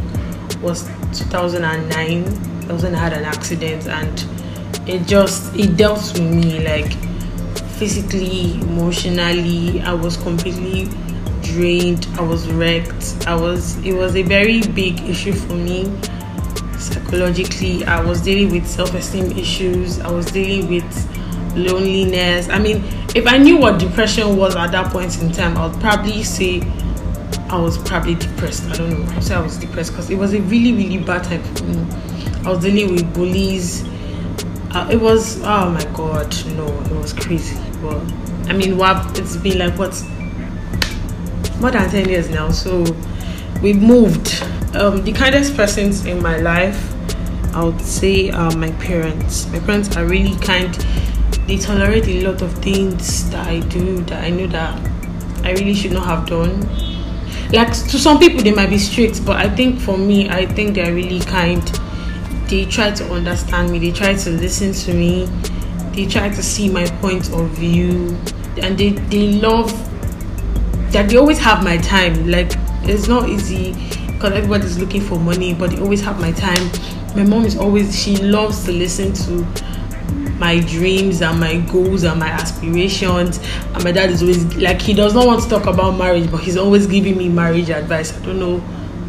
was 0.60 0.88
2009. 1.12 2.24
That 2.24 2.72
was 2.72 2.82
when 2.82 2.94
I 2.94 2.98
had 2.98 3.12
an 3.12 3.24
accident, 3.24 3.86
and 3.88 4.88
it 4.88 5.06
just 5.06 5.54
it 5.56 5.76
dealt 5.76 6.12
with 6.14 6.22
me 6.22 6.66
like 6.66 6.92
physically, 7.78 8.54
emotionally. 8.62 9.80
I 9.82 9.94
was 9.94 10.16
completely 10.16 10.88
drained. 11.42 12.06
I 12.18 12.22
was 12.22 12.50
wrecked. 12.52 13.26
I 13.26 13.34
was. 13.34 13.76
It 13.84 13.94
was 13.94 14.16
a 14.16 14.22
very 14.22 14.60
big 14.60 15.00
issue 15.02 15.32
for 15.32 15.54
me 15.54 15.92
psychologically. 16.78 17.84
I 17.84 18.00
was 18.00 18.20
dealing 18.20 18.50
with 18.50 18.66
self-esteem 18.66 19.38
issues. 19.38 20.00
I 20.00 20.10
was 20.10 20.26
dealing 20.26 20.68
with 20.68 21.13
loneliness. 21.56 22.48
I 22.48 22.58
mean, 22.58 22.82
if 23.14 23.26
I 23.26 23.38
knew 23.38 23.56
what 23.56 23.78
depression 23.78 24.36
was 24.36 24.56
at 24.56 24.72
that 24.72 24.92
point 24.92 25.20
in 25.20 25.32
time, 25.32 25.56
I 25.56 25.66
would 25.66 25.80
probably 25.80 26.22
say 26.22 26.60
I 27.48 27.58
was 27.58 27.78
probably 27.78 28.14
depressed. 28.14 28.64
I 28.64 28.76
don't 28.76 28.90
know. 28.90 29.12
I'd 29.14 29.24
say 29.24 29.34
I 29.34 29.40
was 29.40 29.56
depressed 29.56 29.92
because 29.92 30.10
it 30.10 30.16
was 30.16 30.34
a 30.34 30.40
really, 30.42 30.72
really 30.72 30.98
bad 30.98 31.24
time 31.24 31.42
for 31.54 31.64
me. 31.64 31.86
I 32.44 32.50
was 32.50 32.60
dealing 32.64 32.92
with 32.92 33.14
bullies. 33.14 33.84
Uh, 34.74 34.88
it 34.90 35.00
was 35.00 35.40
oh 35.42 35.70
my 35.70 35.84
god, 35.94 36.34
no, 36.56 36.66
it 36.66 36.92
was 36.92 37.12
crazy. 37.12 37.56
But 37.80 38.00
I 38.48 38.52
mean, 38.54 38.76
what 38.76 39.18
it's 39.18 39.36
been 39.36 39.58
like 39.58 39.78
what 39.78 39.94
more 41.60 41.70
than 41.70 41.88
ten 41.90 42.08
years 42.08 42.28
now. 42.28 42.50
So 42.50 42.84
we 43.62 43.72
moved. 43.72 44.42
Um, 44.74 45.04
the 45.04 45.12
kindest 45.12 45.56
persons 45.56 46.04
in 46.06 46.20
my 46.20 46.38
life, 46.38 46.92
I 47.54 47.62
would 47.62 47.80
say, 47.80 48.30
are 48.30 48.54
my 48.56 48.72
parents. 48.72 49.46
My 49.52 49.60
parents 49.60 49.96
are 49.96 50.04
really 50.04 50.36
kind. 50.40 50.74
They 51.46 51.58
tolerate 51.58 52.08
a 52.08 52.26
lot 52.26 52.40
of 52.40 52.52
things 52.58 53.30
that 53.30 53.46
I 53.46 53.60
do 53.60 54.00
that 54.04 54.24
I 54.24 54.30
know 54.30 54.46
that 54.46 54.78
I 55.44 55.52
really 55.52 55.74
should 55.74 55.92
not 55.92 56.06
have 56.06 56.26
done. 56.26 56.60
Like 57.52 57.68
to 57.72 57.98
some 57.98 58.18
people, 58.18 58.42
they 58.42 58.52
might 58.52 58.70
be 58.70 58.78
strict, 58.78 59.24
but 59.26 59.36
I 59.36 59.54
think 59.54 59.78
for 59.78 59.98
me, 59.98 60.30
I 60.30 60.46
think 60.46 60.74
they're 60.74 60.94
really 60.94 61.20
kind. 61.20 61.62
They 62.48 62.64
try 62.64 62.92
to 62.92 63.12
understand 63.12 63.70
me. 63.70 63.78
They 63.78 63.92
try 63.92 64.14
to 64.14 64.30
listen 64.30 64.72
to 64.72 64.94
me. 64.94 65.26
They 65.92 66.06
try 66.06 66.30
to 66.30 66.42
see 66.42 66.70
my 66.70 66.86
point 67.02 67.30
of 67.32 67.50
view, 67.50 68.16
and 68.62 68.78
they 68.78 68.90
they 68.90 69.32
love 69.34 69.70
that 70.92 71.10
they 71.10 71.16
always 71.16 71.38
have 71.38 71.62
my 71.62 71.76
time. 71.76 72.30
Like 72.30 72.52
it's 72.84 73.06
not 73.06 73.28
easy 73.28 73.74
because 74.06 74.32
everybody's 74.32 74.78
looking 74.78 75.02
for 75.02 75.18
money, 75.18 75.52
but 75.52 75.70
they 75.70 75.80
always 75.80 76.00
have 76.00 76.18
my 76.18 76.32
time. 76.32 76.70
My 77.14 77.22
mom 77.22 77.44
is 77.44 77.58
always 77.58 77.96
she 77.96 78.16
loves 78.16 78.64
to 78.64 78.72
listen 78.72 79.12
to 79.12 79.46
my 80.38 80.60
dreams 80.60 81.22
and 81.22 81.38
my 81.38 81.58
goals 81.72 82.02
and 82.02 82.20
my 82.20 82.28
aspirations. 82.28 83.38
And 83.74 83.84
my 83.84 83.92
dad 83.92 84.10
is 84.10 84.22
always 84.22 84.54
like 84.56 84.80
he 84.80 84.94
does 84.94 85.14
not 85.14 85.26
want 85.26 85.42
to 85.42 85.48
talk 85.48 85.66
about 85.66 85.96
marriage, 85.98 86.30
but 86.30 86.38
he's 86.38 86.56
always 86.56 86.86
giving 86.86 87.16
me 87.16 87.28
marriage 87.28 87.70
advice. 87.70 88.16
I 88.16 88.24
don't 88.24 88.38
know 88.38 88.58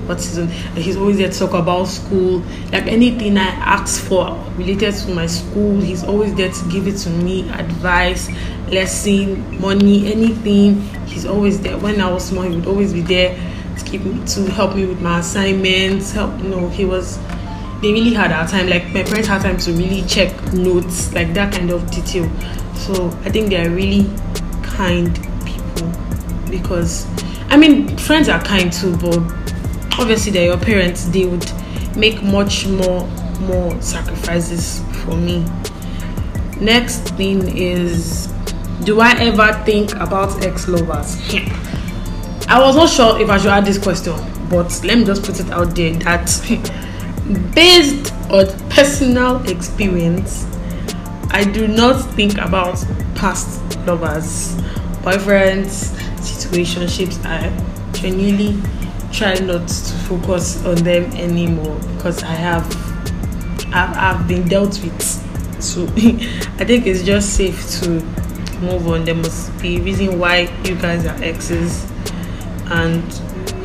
what 0.07 0.17
he's 0.17 0.37
he's 0.75 0.97
always 0.97 1.17
there 1.17 1.31
to 1.31 1.39
talk 1.39 1.53
about 1.53 1.85
school. 1.85 2.43
Like 2.71 2.87
anything 2.87 3.37
I 3.37 3.47
ask 3.47 4.03
for 4.03 4.31
related 4.55 4.93
to 4.93 5.13
my 5.13 5.25
school, 5.25 5.79
he's 5.81 6.03
always 6.03 6.33
there 6.35 6.51
to 6.51 6.69
give 6.69 6.87
it 6.87 6.97
to 6.99 7.09
me, 7.09 7.49
advice, 7.49 8.29
lesson, 8.69 9.59
money, 9.59 10.11
anything. 10.11 10.81
He's 11.07 11.25
always 11.25 11.59
there. 11.61 11.77
When 11.77 11.99
I 12.01 12.11
was 12.11 12.25
small, 12.25 12.43
he 12.43 12.55
would 12.55 12.67
always 12.67 12.93
be 12.93 13.01
there 13.01 13.35
to 13.77 13.85
keep 13.85 14.01
me 14.03 14.25
to 14.27 14.51
help 14.51 14.75
me 14.75 14.85
with 14.85 15.01
my 15.01 15.19
assignments. 15.19 16.11
Help 16.11 16.41
you 16.41 16.49
know, 16.49 16.69
he 16.69 16.85
was 16.85 17.17
they 17.81 17.91
really 17.91 18.13
had 18.13 18.31
our 18.31 18.47
time. 18.47 18.69
Like 18.69 18.85
my 18.93 19.03
parents 19.03 19.27
had 19.27 19.41
time 19.41 19.57
to 19.57 19.71
really 19.73 20.01
check 20.03 20.53
notes, 20.53 21.13
like 21.13 21.33
that 21.33 21.53
kind 21.53 21.71
of 21.71 21.89
detail. 21.91 22.29
So 22.75 23.07
I 23.23 23.29
think 23.29 23.49
they 23.49 23.65
are 23.65 23.69
really 23.69 24.09
kind 24.63 25.15
people 25.45 25.91
because 26.49 27.07
I 27.49 27.57
mean 27.57 27.97
friends 27.97 28.29
are 28.29 28.41
kind 28.43 28.71
too, 28.71 28.95
but 28.97 29.19
obviously 29.99 30.31
they're 30.31 30.45
your 30.45 30.57
parents. 30.57 31.05
They 31.05 31.25
would 31.25 31.51
make 31.95 32.21
much 32.23 32.67
more 32.67 33.07
more 33.41 33.79
sacrifices 33.81 34.81
for 35.03 35.15
me. 35.15 35.45
Next 36.59 37.09
thing 37.15 37.57
is 37.57 38.27
do 38.83 38.99
I 38.99 39.11
ever 39.19 39.53
think 39.65 39.93
about 39.95 40.45
ex 40.45 40.67
lovers? 40.67 41.17
Hmm. 41.31 41.65
I 42.47 42.59
was 42.61 42.75
not 42.75 42.89
sure 42.89 43.19
if 43.19 43.29
I 43.29 43.37
should 43.37 43.47
add 43.47 43.65
this 43.65 43.77
question, 43.77 44.13
but 44.49 44.81
let 44.83 44.97
me 44.97 45.05
just 45.05 45.23
put 45.23 45.39
it 45.39 45.49
out 45.49 45.75
there 45.75 45.93
that 45.93 46.29
hmm, 46.45 46.84
based 47.53 48.13
on 48.29 48.47
personal 48.69 49.43
experience, 49.49 50.45
I 51.31 51.43
do 51.43 51.67
not 51.67 51.99
think 52.13 52.37
about 52.37 52.83
past 53.15 53.61
lovers, 53.85 54.55
boyfriends, 55.01 55.93
situationships. 56.19 57.23
I 57.25 57.49
genuinely 57.93 58.61
try 59.11 59.35
not 59.35 59.67
to 59.67 59.93
focus 60.07 60.63
on 60.65 60.75
them 60.77 61.05
anymore 61.13 61.79
because 61.95 62.21
I 62.23 62.33
have 62.33 62.65
I've, 63.73 63.97
I've 63.97 64.27
been 64.27 64.47
dealt 64.47 64.81
with. 64.83 65.01
So 65.61 65.83
I 65.87 66.65
think 66.65 66.85
it's 66.85 67.03
just 67.03 67.35
safe 67.35 67.81
to 67.81 67.89
move 68.61 68.87
on. 68.87 69.05
There 69.05 69.15
must 69.15 69.57
be 69.61 69.77
a 69.77 69.81
reason 69.81 70.19
why 70.19 70.49
you 70.63 70.75
guys 70.75 71.05
are 71.05 71.23
exes, 71.23 71.85
and 72.65 73.03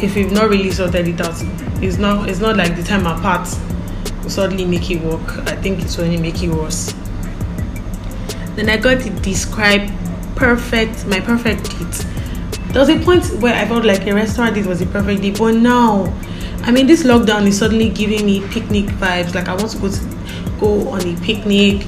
if 0.02 0.16
you've 0.16 0.32
not 0.32 0.48
really 0.48 0.70
sorted 0.70 1.08
it 1.08 1.20
out, 1.20 1.40
it's 1.82 1.96
not 1.98 2.28
it's 2.28 2.40
not 2.40 2.56
like 2.56 2.76
the 2.76 2.82
time 2.82 3.06
apart 3.06 3.48
will 4.22 4.30
suddenly 4.30 4.64
make 4.64 4.90
it 4.90 5.02
work. 5.02 5.38
I 5.48 5.56
think 5.56 5.80
it's 5.80 5.98
only 5.98 6.16
make 6.16 6.42
it 6.42 6.50
worse. 6.50 6.94
Then 8.56 8.68
I 8.68 8.76
got 8.76 9.00
to 9.02 9.10
describe 9.10 9.90
perfect 10.36 11.06
my 11.06 11.20
perfect 11.20 11.70
date. 11.70 12.06
There 12.72 12.80
was 12.80 12.88
a 12.88 12.98
point 13.00 13.24
where 13.40 13.54
I 13.54 13.66
felt 13.66 13.84
like 13.84 14.06
a 14.06 14.14
restaurant 14.14 14.54
date 14.54 14.66
was 14.66 14.80
a 14.80 14.86
perfect 14.86 15.22
date, 15.22 15.38
but 15.38 15.54
now 15.54 16.12
I 16.62 16.70
mean 16.70 16.86
this 16.86 17.02
lockdown 17.04 17.46
is 17.46 17.58
suddenly 17.58 17.88
giving 17.88 18.26
me 18.26 18.46
picnic 18.48 18.86
vibes. 18.86 19.34
Like 19.34 19.48
I 19.48 19.54
want 19.54 19.70
to 19.70 19.78
go 19.78 19.88
to 19.88 20.56
go 20.60 20.88
on 20.90 21.00
a 21.00 21.16
picnic, 21.20 21.82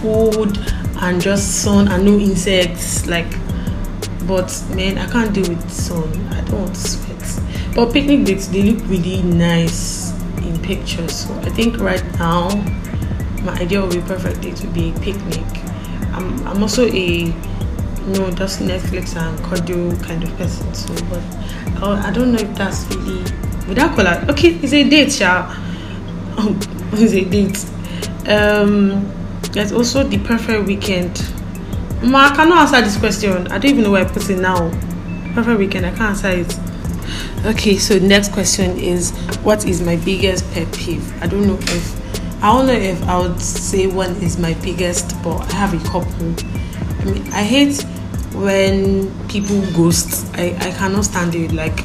food 0.00 0.56
and 1.00 1.20
just 1.20 1.62
sun 1.62 1.88
and 1.88 2.04
no 2.04 2.18
insects. 2.18 3.06
Like 3.06 3.30
But 4.28 4.52
man, 4.74 4.98
I 4.98 5.06
can't 5.10 5.32
deal 5.32 5.48
with 5.48 5.70
sun. 5.70 6.28
I 6.28 6.42
don't 6.42 6.60
want 6.60 6.74
to 6.74 6.80
sweat. 6.80 7.08
But 7.74 7.92
picnic 7.92 8.24
dates 8.24 8.48
they 8.48 8.62
look 8.62 8.84
really 8.88 9.22
nice 9.22 10.12
in 10.38 10.58
pictures. 10.62 11.26
So 11.26 11.34
I 11.40 11.50
think 11.50 11.78
right 11.78 12.04
now 12.18 12.48
my 13.42 13.52
idea 13.60 13.82
of 13.82 13.94
a 13.94 14.00
perfect 14.02 14.40
date 14.40 14.60
would 14.60 14.74
be 14.74 14.90
a 14.90 14.98
picnic. 15.00 15.46
I'm 16.12 16.46
I'm 16.46 16.62
also 16.62 16.86
a 16.86 17.24
no 18.08 18.30
just 18.30 18.60
Netflix 18.60 19.16
and 19.16 19.38
cuddle 19.44 19.96
kind 19.98 20.24
of 20.24 20.36
person. 20.36 20.74
So 20.74 20.94
but 21.10 21.22
I, 21.82 22.08
I 22.08 22.10
don't 22.10 22.32
know 22.32 22.38
if 22.38 22.54
that's 22.56 22.84
really 22.94 23.22
without 23.68 23.94
color. 23.94 24.24
Okay, 24.30 24.54
it's 24.62 24.72
a 24.72 24.88
date, 24.88 25.20
yeah. 25.20 25.64
Oh, 26.40 26.56
it's 26.92 27.12
a 27.14 27.24
date. 27.24 27.64
Um, 28.28 29.12
there's 29.52 29.72
also 29.72 30.04
the 30.04 30.18
perfect 30.18 30.66
weekend. 30.66 31.20
Ma, 32.02 32.26
I 32.26 32.36
cannot 32.36 32.58
answer 32.58 32.80
this 32.80 32.96
question. 32.96 33.48
I 33.48 33.58
don't 33.58 33.72
even 33.72 33.82
know 33.82 33.90
where 33.90 34.06
I 34.06 34.08
put 34.08 34.30
it 34.30 34.38
now. 34.38 34.70
Perfect 35.34 35.58
weekend, 35.58 35.86
I 35.86 35.90
can't 35.90 36.10
answer 36.10 36.28
it. 36.30 36.67
Okay, 37.44 37.78
so 37.78 37.98
next 38.00 38.32
question 38.32 38.76
is 38.78 39.12
what 39.42 39.64
is 39.64 39.80
my 39.80 39.94
biggest 39.96 40.44
pet 40.52 40.70
peeve? 40.72 41.22
I 41.22 41.28
don't 41.28 41.46
know 41.46 41.56
if 41.60 42.42
I 42.42 42.52
don't 42.52 42.66
know 42.66 42.72
if 42.72 43.00
I 43.04 43.20
would 43.20 43.40
say 43.40 43.86
one 43.86 44.10
is 44.16 44.38
my 44.38 44.54
biggest, 44.54 45.14
but 45.22 45.40
I 45.54 45.56
have 45.56 45.72
a 45.72 45.88
couple. 45.88 46.34
I 47.00 47.04
mean, 47.04 47.32
I 47.32 47.44
hate 47.44 47.80
when 48.34 49.08
people 49.28 49.60
ghost. 49.70 50.26
I, 50.34 50.56
I 50.58 50.72
cannot 50.72 51.04
stand 51.04 51.36
it. 51.36 51.52
Like 51.52 51.78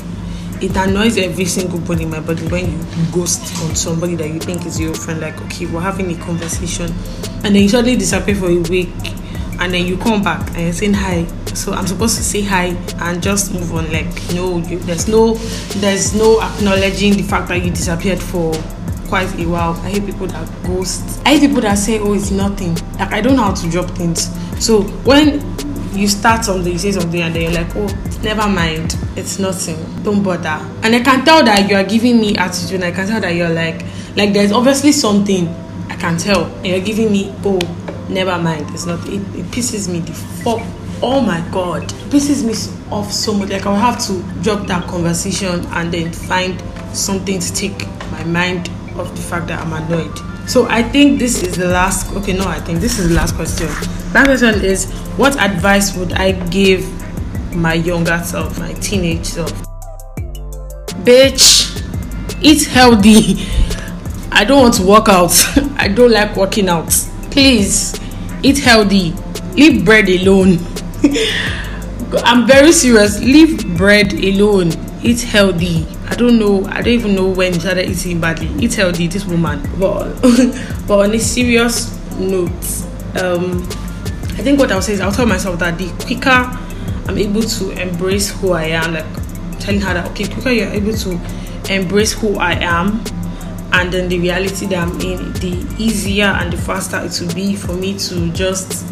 it 0.59 0.75
annoys 0.75 1.17
every 1.17 1.45
single 1.45 1.79
body 1.79 2.03
in 2.03 2.09
my 2.09 2.19
body 2.19 2.47
when 2.47 2.71
you 2.71 2.85
ghost 3.11 3.41
on 3.63 3.75
somebody 3.75 4.15
that 4.15 4.29
you 4.29 4.39
think 4.39 4.65
is 4.65 4.79
your 4.79 4.95
friend. 4.95 5.21
Like, 5.21 5.39
okay, 5.43 5.67
we're 5.67 5.81
having 5.81 6.11
a 6.11 6.17
conversation, 6.19 6.91
and 7.43 7.55
then 7.55 7.61
you 7.61 7.69
suddenly 7.69 7.95
disappear 7.95 8.35
for 8.35 8.49
a 8.49 8.57
week, 8.57 8.89
and 9.63 9.73
then 9.73 9.87
you 9.87 9.97
come 9.97 10.21
back 10.21 10.45
and 10.49 10.63
you're 10.63 10.73
saying 10.73 10.93
hi. 10.93 11.25
So 11.53 11.71
I'm 11.71 11.87
supposed 11.87 12.17
to 12.17 12.23
say 12.23 12.41
hi 12.41 12.75
and 12.99 13.23
just 13.23 13.53
move 13.53 13.73
on. 13.73 13.89
Like, 13.93 14.07
no, 14.33 14.59
there's 14.59 15.07
no, 15.07 15.35
there's 15.77 16.13
no 16.13 16.41
acknowledging 16.41 17.13
the 17.13 17.23
fact 17.23 17.47
that 17.47 17.63
you 17.63 17.71
disappeared 17.71 18.21
for 18.21 18.53
quite 19.07 19.33
a 19.39 19.45
while. 19.45 19.73
I 19.83 19.91
hate 19.91 20.05
people 20.05 20.27
that 20.27 20.49
ghost. 20.63 21.21
I 21.25 21.37
hate 21.37 21.47
people 21.47 21.61
that 21.61 21.75
say, 21.75 21.99
"Oh, 21.99 22.13
it's 22.13 22.29
nothing." 22.29 22.75
Like 22.99 23.13
I 23.13 23.21
don't 23.21 23.37
know 23.37 23.43
how 23.43 23.53
to 23.53 23.69
drop 23.69 23.89
things. 23.91 24.29
So 24.59 24.81
when 25.05 25.39
you 25.95 26.07
start 26.09 26.43
something, 26.43 26.73
you 26.73 26.79
say 26.79 26.91
something, 26.91 27.21
and 27.21 27.33
then 27.33 27.43
you're 27.43 27.63
like, 27.63 27.73
oh, 27.75 27.87
never 28.23 28.49
mind, 28.49 28.97
it's 29.15 29.39
nothing, 29.39 29.77
don't 30.03 30.23
bother. 30.23 30.59
And 30.81 30.95
I 30.95 31.01
can 31.01 31.23
tell 31.23 31.43
that 31.43 31.69
you 31.69 31.75
are 31.75 31.83
giving 31.83 32.19
me 32.19 32.35
attitude, 32.35 32.81
and 32.81 32.85
I 32.85 32.91
can 32.91 33.07
tell 33.07 33.21
that 33.21 33.35
you're 33.35 33.49
like, 33.49 33.85
like 34.15 34.33
there's 34.33 34.51
obviously 34.51 34.91
something 34.91 35.47
I 35.89 35.95
can 35.95 36.17
tell, 36.17 36.45
and 36.45 36.65
you're 36.65 36.81
giving 36.81 37.11
me, 37.11 37.33
oh, 37.45 37.59
never 38.13 38.37
mind, 38.37 38.69
it's 38.71 38.85
not, 38.85 38.99
it, 39.07 39.21
it 39.35 39.45
pisses 39.51 39.91
me 39.91 39.99
the 39.99 40.13
fuck. 40.13 40.61
Oh 41.01 41.19
my 41.19 41.45
god, 41.51 41.83
it 41.83 42.09
pisses 42.09 42.43
me 42.45 42.53
off 42.91 43.11
so 43.11 43.33
much. 43.33 43.49
Like 43.49 43.65
I'll 43.65 43.75
have 43.75 43.99
to 44.07 44.21
drop 44.41 44.67
that 44.67 44.87
conversation 44.87 45.65
and 45.67 45.93
then 45.93 46.13
find 46.13 46.61
something 46.95 47.39
to 47.39 47.53
take 47.53 47.87
my 48.11 48.23
mind 48.23 48.69
off 48.95 49.09
the 49.15 49.21
fact 49.21 49.47
that 49.47 49.59
I'm 49.65 49.73
annoyed. 49.73 50.17
So 50.47 50.67
I 50.67 50.83
think 50.83 51.19
this 51.19 51.41
is 51.41 51.57
the 51.57 51.67
last. 51.67 52.13
Okay, 52.15 52.33
no, 52.33 52.45
I 52.45 52.59
think 52.59 52.79
this 52.79 52.99
is 52.99 53.09
the 53.09 53.15
last 53.15 53.35
question. 53.35 53.67
That 54.13 54.25
question 54.25 54.63
is, 54.63 54.91
what 55.17 55.39
advice 55.39 55.95
would 55.95 56.13
I 56.13 56.33
give 56.49 56.85
my 57.55 57.73
younger 57.73 58.19
self, 58.23 58.59
my 58.59 58.73
teenage 58.73 59.25
self? 59.25 59.51
Bitch, 61.03 61.81
eat 62.41 62.65
healthy. 62.67 63.47
I 64.31 64.43
don't 64.45 64.61
want 64.61 64.73
to 64.75 64.83
work 64.83 65.09
out. 65.09 65.31
I 65.77 65.87
don't 65.87 66.11
like 66.11 66.35
working 66.35 66.67
out. 66.67 66.91
Please, 67.31 67.99
eat 68.43 68.59
healthy. 68.59 69.13
Leave 69.55 69.83
bread 69.85 70.09
alone. 70.09 70.59
I'm 72.23 72.45
very 72.45 72.71
serious. 72.71 73.19
Leave 73.19 73.75
bread 73.77 74.13
alone. 74.13 74.71
Eat 75.01 75.21
healthy. 75.21 75.87
I 76.07 76.15
don't 76.15 76.37
know. 76.37 76.65
I 76.65 76.81
don't 76.81 76.93
even 76.93 77.15
know 77.15 77.29
when 77.29 77.53
you 77.53 77.59
started 77.59 77.89
eating 77.89 78.19
badly. 78.19 78.47
Eat 78.63 78.75
healthy, 78.75 79.07
this 79.07 79.25
woman. 79.25 79.61
But 79.79 80.13
but 80.87 80.99
on 80.99 81.13
a 81.15 81.19
serious 81.19 81.97
note, 82.17 82.49
um, 83.21 83.63
I 84.35 84.43
think 84.43 84.59
what 84.59 84.71
I'll 84.71 84.81
say 84.81 84.93
is 84.93 85.01
I'll 85.01 85.11
tell 85.11 85.25
myself 85.25 85.59
that 85.59 85.77
the 85.77 85.89
quicker 86.05 86.29
I'm 87.09 87.17
able 87.17 87.41
to 87.41 87.71
embrace 87.71 88.29
who 88.29 88.51
I 88.51 88.65
am, 88.65 88.93
like 88.93 89.59
telling 89.59 89.81
her 89.81 89.93
that 89.93 90.11
okay, 90.11 90.27
quicker 90.27 90.51
you're 90.51 90.69
able 90.69 90.93
to 90.93 91.19
embrace 91.69 92.13
who 92.13 92.37
I 92.37 92.53
am 92.53 93.03
and 93.73 93.91
then 93.91 94.07
the 94.07 94.19
reality 94.19 94.67
that 94.67 94.87
I'm 94.87 95.01
in, 95.01 95.33
the 95.33 95.75
easier 95.79 96.25
and 96.25 96.53
the 96.53 96.57
faster 96.57 96.97
it 97.03 97.19
will 97.19 97.33
be 97.33 97.55
for 97.55 97.73
me 97.73 97.97
to 97.97 98.31
just 98.31 98.85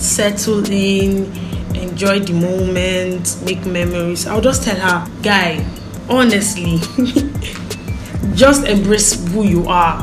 settle 0.00 0.68
in, 0.70 1.32
enjoy 1.76 2.18
the 2.20 2.32
moment, 2.32 3.40
make 3.44 3.64
memories. 3.64 4.26
I'll 4.26 4.40
just 4.40 4.64
tell 4.64 4.76
her, 4.76 5.10
guy, 5.22 5.64
honestly, 6.08 6.78
just 8.34 8.66
embrace 8.66 9.14
who 9.32 9.44
you 9.44 9.68
are, 9.68 10.02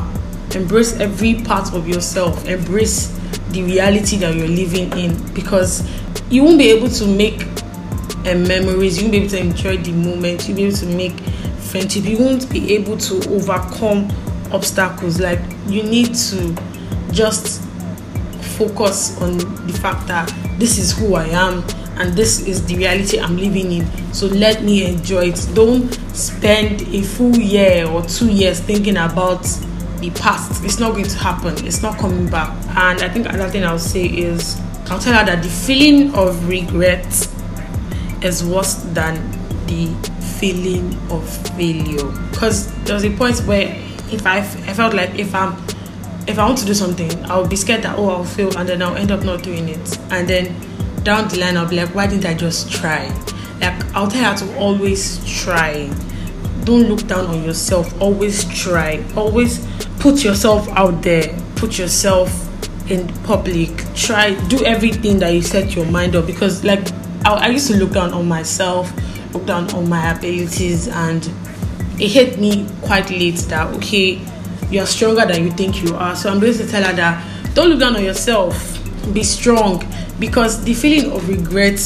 embrace 0.54 0.98
every 0.98 1.34
part 1.34 1.74
of 1.74 1.86
yourself, 1.86 2.46
embrace 2.46 3.08
the 3.50 3.62
reality 3.62 4.16
that 4.16 4.34
you're 4.34 4.48
living 4.48 4.90
in 4.98 5.34
because 5.34 5.86
you 6.30 6.44
won't 6.44 6.58
be 6.58 6.70
able 6.70 6.88
to 6.88 7.06
make 7.06 7.42
uh, 8.26 8.34
memories, 8.34 8.96
you 8.96 9.04
won't 9.04 9.12
be 9.12 9.18
able 9.18 9.28
to 9.28 9.38
enjoy 9.38 9.76
the 9.76 9.92
moment, 9.92 10.48
you'll 10.48 10.56
be 10.56 10.64
able 10.64 10.76
to 10.76 10.86
make 10.86 11.14
friendship, 11.74 12.04
you 12.04 12.16
won't 12.16 12.48
be 12.52 12.72
able 12.72 12.96
to 12.96 13.16
overcome 13.34 14.08
obstacles. 14.52 15.18
Like, 15.18 15.40
you 15.66 15.82
need 15.82 16.14
to 16.14 16.54
just 17.10 17.64
focus 18.56 19.20
on 19.20 19.38
the 19.66 19.72
fact 19.82 20.06
that 20.06 20.32
this 20.56 20.78
is 20.78 20.96
who 20.96 21.16
I 21.16 21.24
am 21.24 21.64
and 21.96 22.14
this 22.14 22.46
is 22.46 22.64
the 22.66 22.76
reality 22.76 23.18
I'm 23.18 23.36
living 23.36 23.72
in. 23.72 24.14
So 24.14 24.26
let 24.28 24.62
me 24.62 24.84
enjoy 24.84 25.30
it. 25.30 25.48
Don't 25.54 25.92
spend 26.14 26.82
a 26.94 27.02
full 27.02 27.34
year 27.36 27.88
or 27.88 28.02
two 28.02 28.30
years 28.30 28.60
thinking 28.60 28.96
about 28.96 29.42
the 29.98 30.12
past. 30.14 30.64
It's 30.64 30.78
not 30.78 30.92
going 30.92 31.08
to 31.08 31.18
happen. 31.18 31.66
It's 31.66 31.82
not 31.82 31.98
coming 31.98 32.30
back. 32.30 32.50
And 32.76 33.02
I 33.02 33.08
think 33.08 33.26
another 33.26 33.50
thing 33.50 33.64
I'll 33.64 33.80
say 33.80 34.06
is 34.06 34.60
I'll 34.86 35.00
tell 35.00 35.14
her 35.14 35.24
that 35.26 35.42
the 35.42 35.48
feeling 35.48 36.14
of 36.14 36.48
regret 36.48 37.04
is 38.22 38.44
worse 38.44 38.74
than 38.92 39.16
the 39.66 40.13
feeling 40.44 40.94
of 41.10 41.26
failure. 41.56 42.06
Because 42.30 42.70
there 42.84 42.94
was 42.94 43.04
a 43.04 43.16
point 43.16 43.38
where 43.40 43.74
if 44.12 44.26
I, 44.26 44.38
I 44.38 44.74
felt 44.74 44.92
like 44.92 45.18
if 45.18 45.34
I'm 45.34 45.56
if 46.26 46.38
I 46.38 46.44
want 46.46 46.58
to 46.58 46.66
do 46.66 46.74
something, 46.74 47.10
I'll 47.24 47.46
be 47.46 47.56
scared 47.56 47.82
that 47.82 47.98
oh 47.98 48.10
I'll 48.10 48.24
fail 48.24 48.54
and 48.58 48.68
then 48.68 48.82
I'll 48.82 48.96
end 48.96 49.10
up 49.10 49.24
not 49.24 49.42
doing 49.42 49.70
it. 49.70 49.98
And 50.10 50.28
then 50.28 50.54
down 51.02 51.28
the 51.28 51.38
line 51.38 51.56
I'll 51.56 51.68
be 51.68 51.76
like, 51.76 51.94
why 51.94 52.06
didn't 52.06 52.26
I 52.26 52.34
just 52.34 52.70
try? 52.70 53.06
Like 53.60 53.82
I'll 53.94 54.08
tell 54.08 54.34
her 54.34 54.38
to 54.46 54.58
always 54.58 55.24
try. 55.42 55.90
Don't 56.64 56.88
look 56.88 57.06
down 57.06 57.26
on 57.26 57.42
yourself. 57.42 57.98
Always 58.00 58.44
try. 58.54 59.02
Always 59.16 59.66
put 59.98 60.22
yourself 60.24 60.68
out 60.70 61.00
there. 61.00 61.34
Put 61.56 61.78
yourself 61.78 62.30
in 62.90 63.08
public. 63.22 63.70
Try 63.94 64.34
do 64.48 64.62
everything 64.64 65.20
that 65.20 65.30
you 65.30 65.40
set 65.40 65.74
your 65.74 65.86
mind 65.86 66.14
up 66.14 66.26
because 66.26 66.64
like 66.64 66.86
I, 67.24 67.32
I 67.32 67.46
used 67.48 67.68
to 67.68 67.76
look 67.76 67.92
down 67.92 68.12
on 68.12 68.28
myself, 68.28 68.92
look 69.34 69.46
down 69.46 69.70
on 69.74 69.88
my 69.88 70.12
abilities 70.12 70.88
and 70.88 71.30
it 71.98 72.08
hit 72.08 72.38
me 72.38 72.68
quite 72.82 73.10
late 73.10 73.36
that 73.48 73.72
okay 73.74 74.20
you're 74.70 74.86
stronger 74.86 75.24
than 75.26 75.44
you 75.44 75.50
think 75.52 75.82
you 75.82 75.94
are. 75.94 76.16
So 76.16 76.30
I'm 76.30 76.40
going 76.40 76.54
to 76.54 76.66
tell 76.66 76.82
her 76.82 76.92
that 76.94 77.54
don't 77.54 77.68
look 77.70 77.80
down 77.80 77.96
on 77.96 78.02
yourself. 78.02 78.80
Be 79.12 79.22
strong 79.22 79.84
because 80.18 80.64
the 80.64 80.74
feeling 80.74 81.12
of 81.12 81.28
regret 81.28 81.80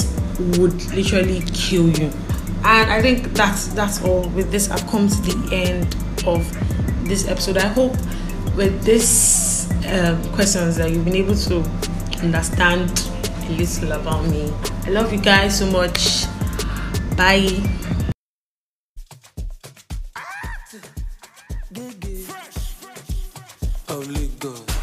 would 0.59 0.75
literally 0.95 1.43
kill 1.53 1.89
you. 1.91 2.11
And 2.65 2.91
I 2.91 3.03
think 3.03 3.33
that's 3.35 3.69
that's 3.69 4.03
all. 4.05 4.29
With 4.31 4.51
this, 4.51 4.71
I've 4.71 4.87
come 4.89 5.09
to 5.09 5.17
the 5.23 5.55
end 5.55 5.95
of 6.27 6.47
this 7.07 7.29
episode. 7.29 7.59
I 7.59 7.69
hope 7.69 7.93
with 8.57 8.83
this 8.85 9.71
um, 9.87 10.23
questions 10.33 10.77
that 10.77 10.91
you've 10.91 11.05
been 11.05 11.17
able 11.17 11.37
to 11.37 11.61
understand 12.23 13.11
a 13.47 13.53
little 13.53 13.93
about 13.93 14.25
me. 14.27 14.53
I 14.85 14.91
love 14.91 15.13
you 15.13 15.21
guys 15.21 15.59
so 15.59 15.71
much. 15.71 16.25
Bye. 17.19 17.51
Only 23.89 24.29
good. 24.39 24.61
You 24.71 24.78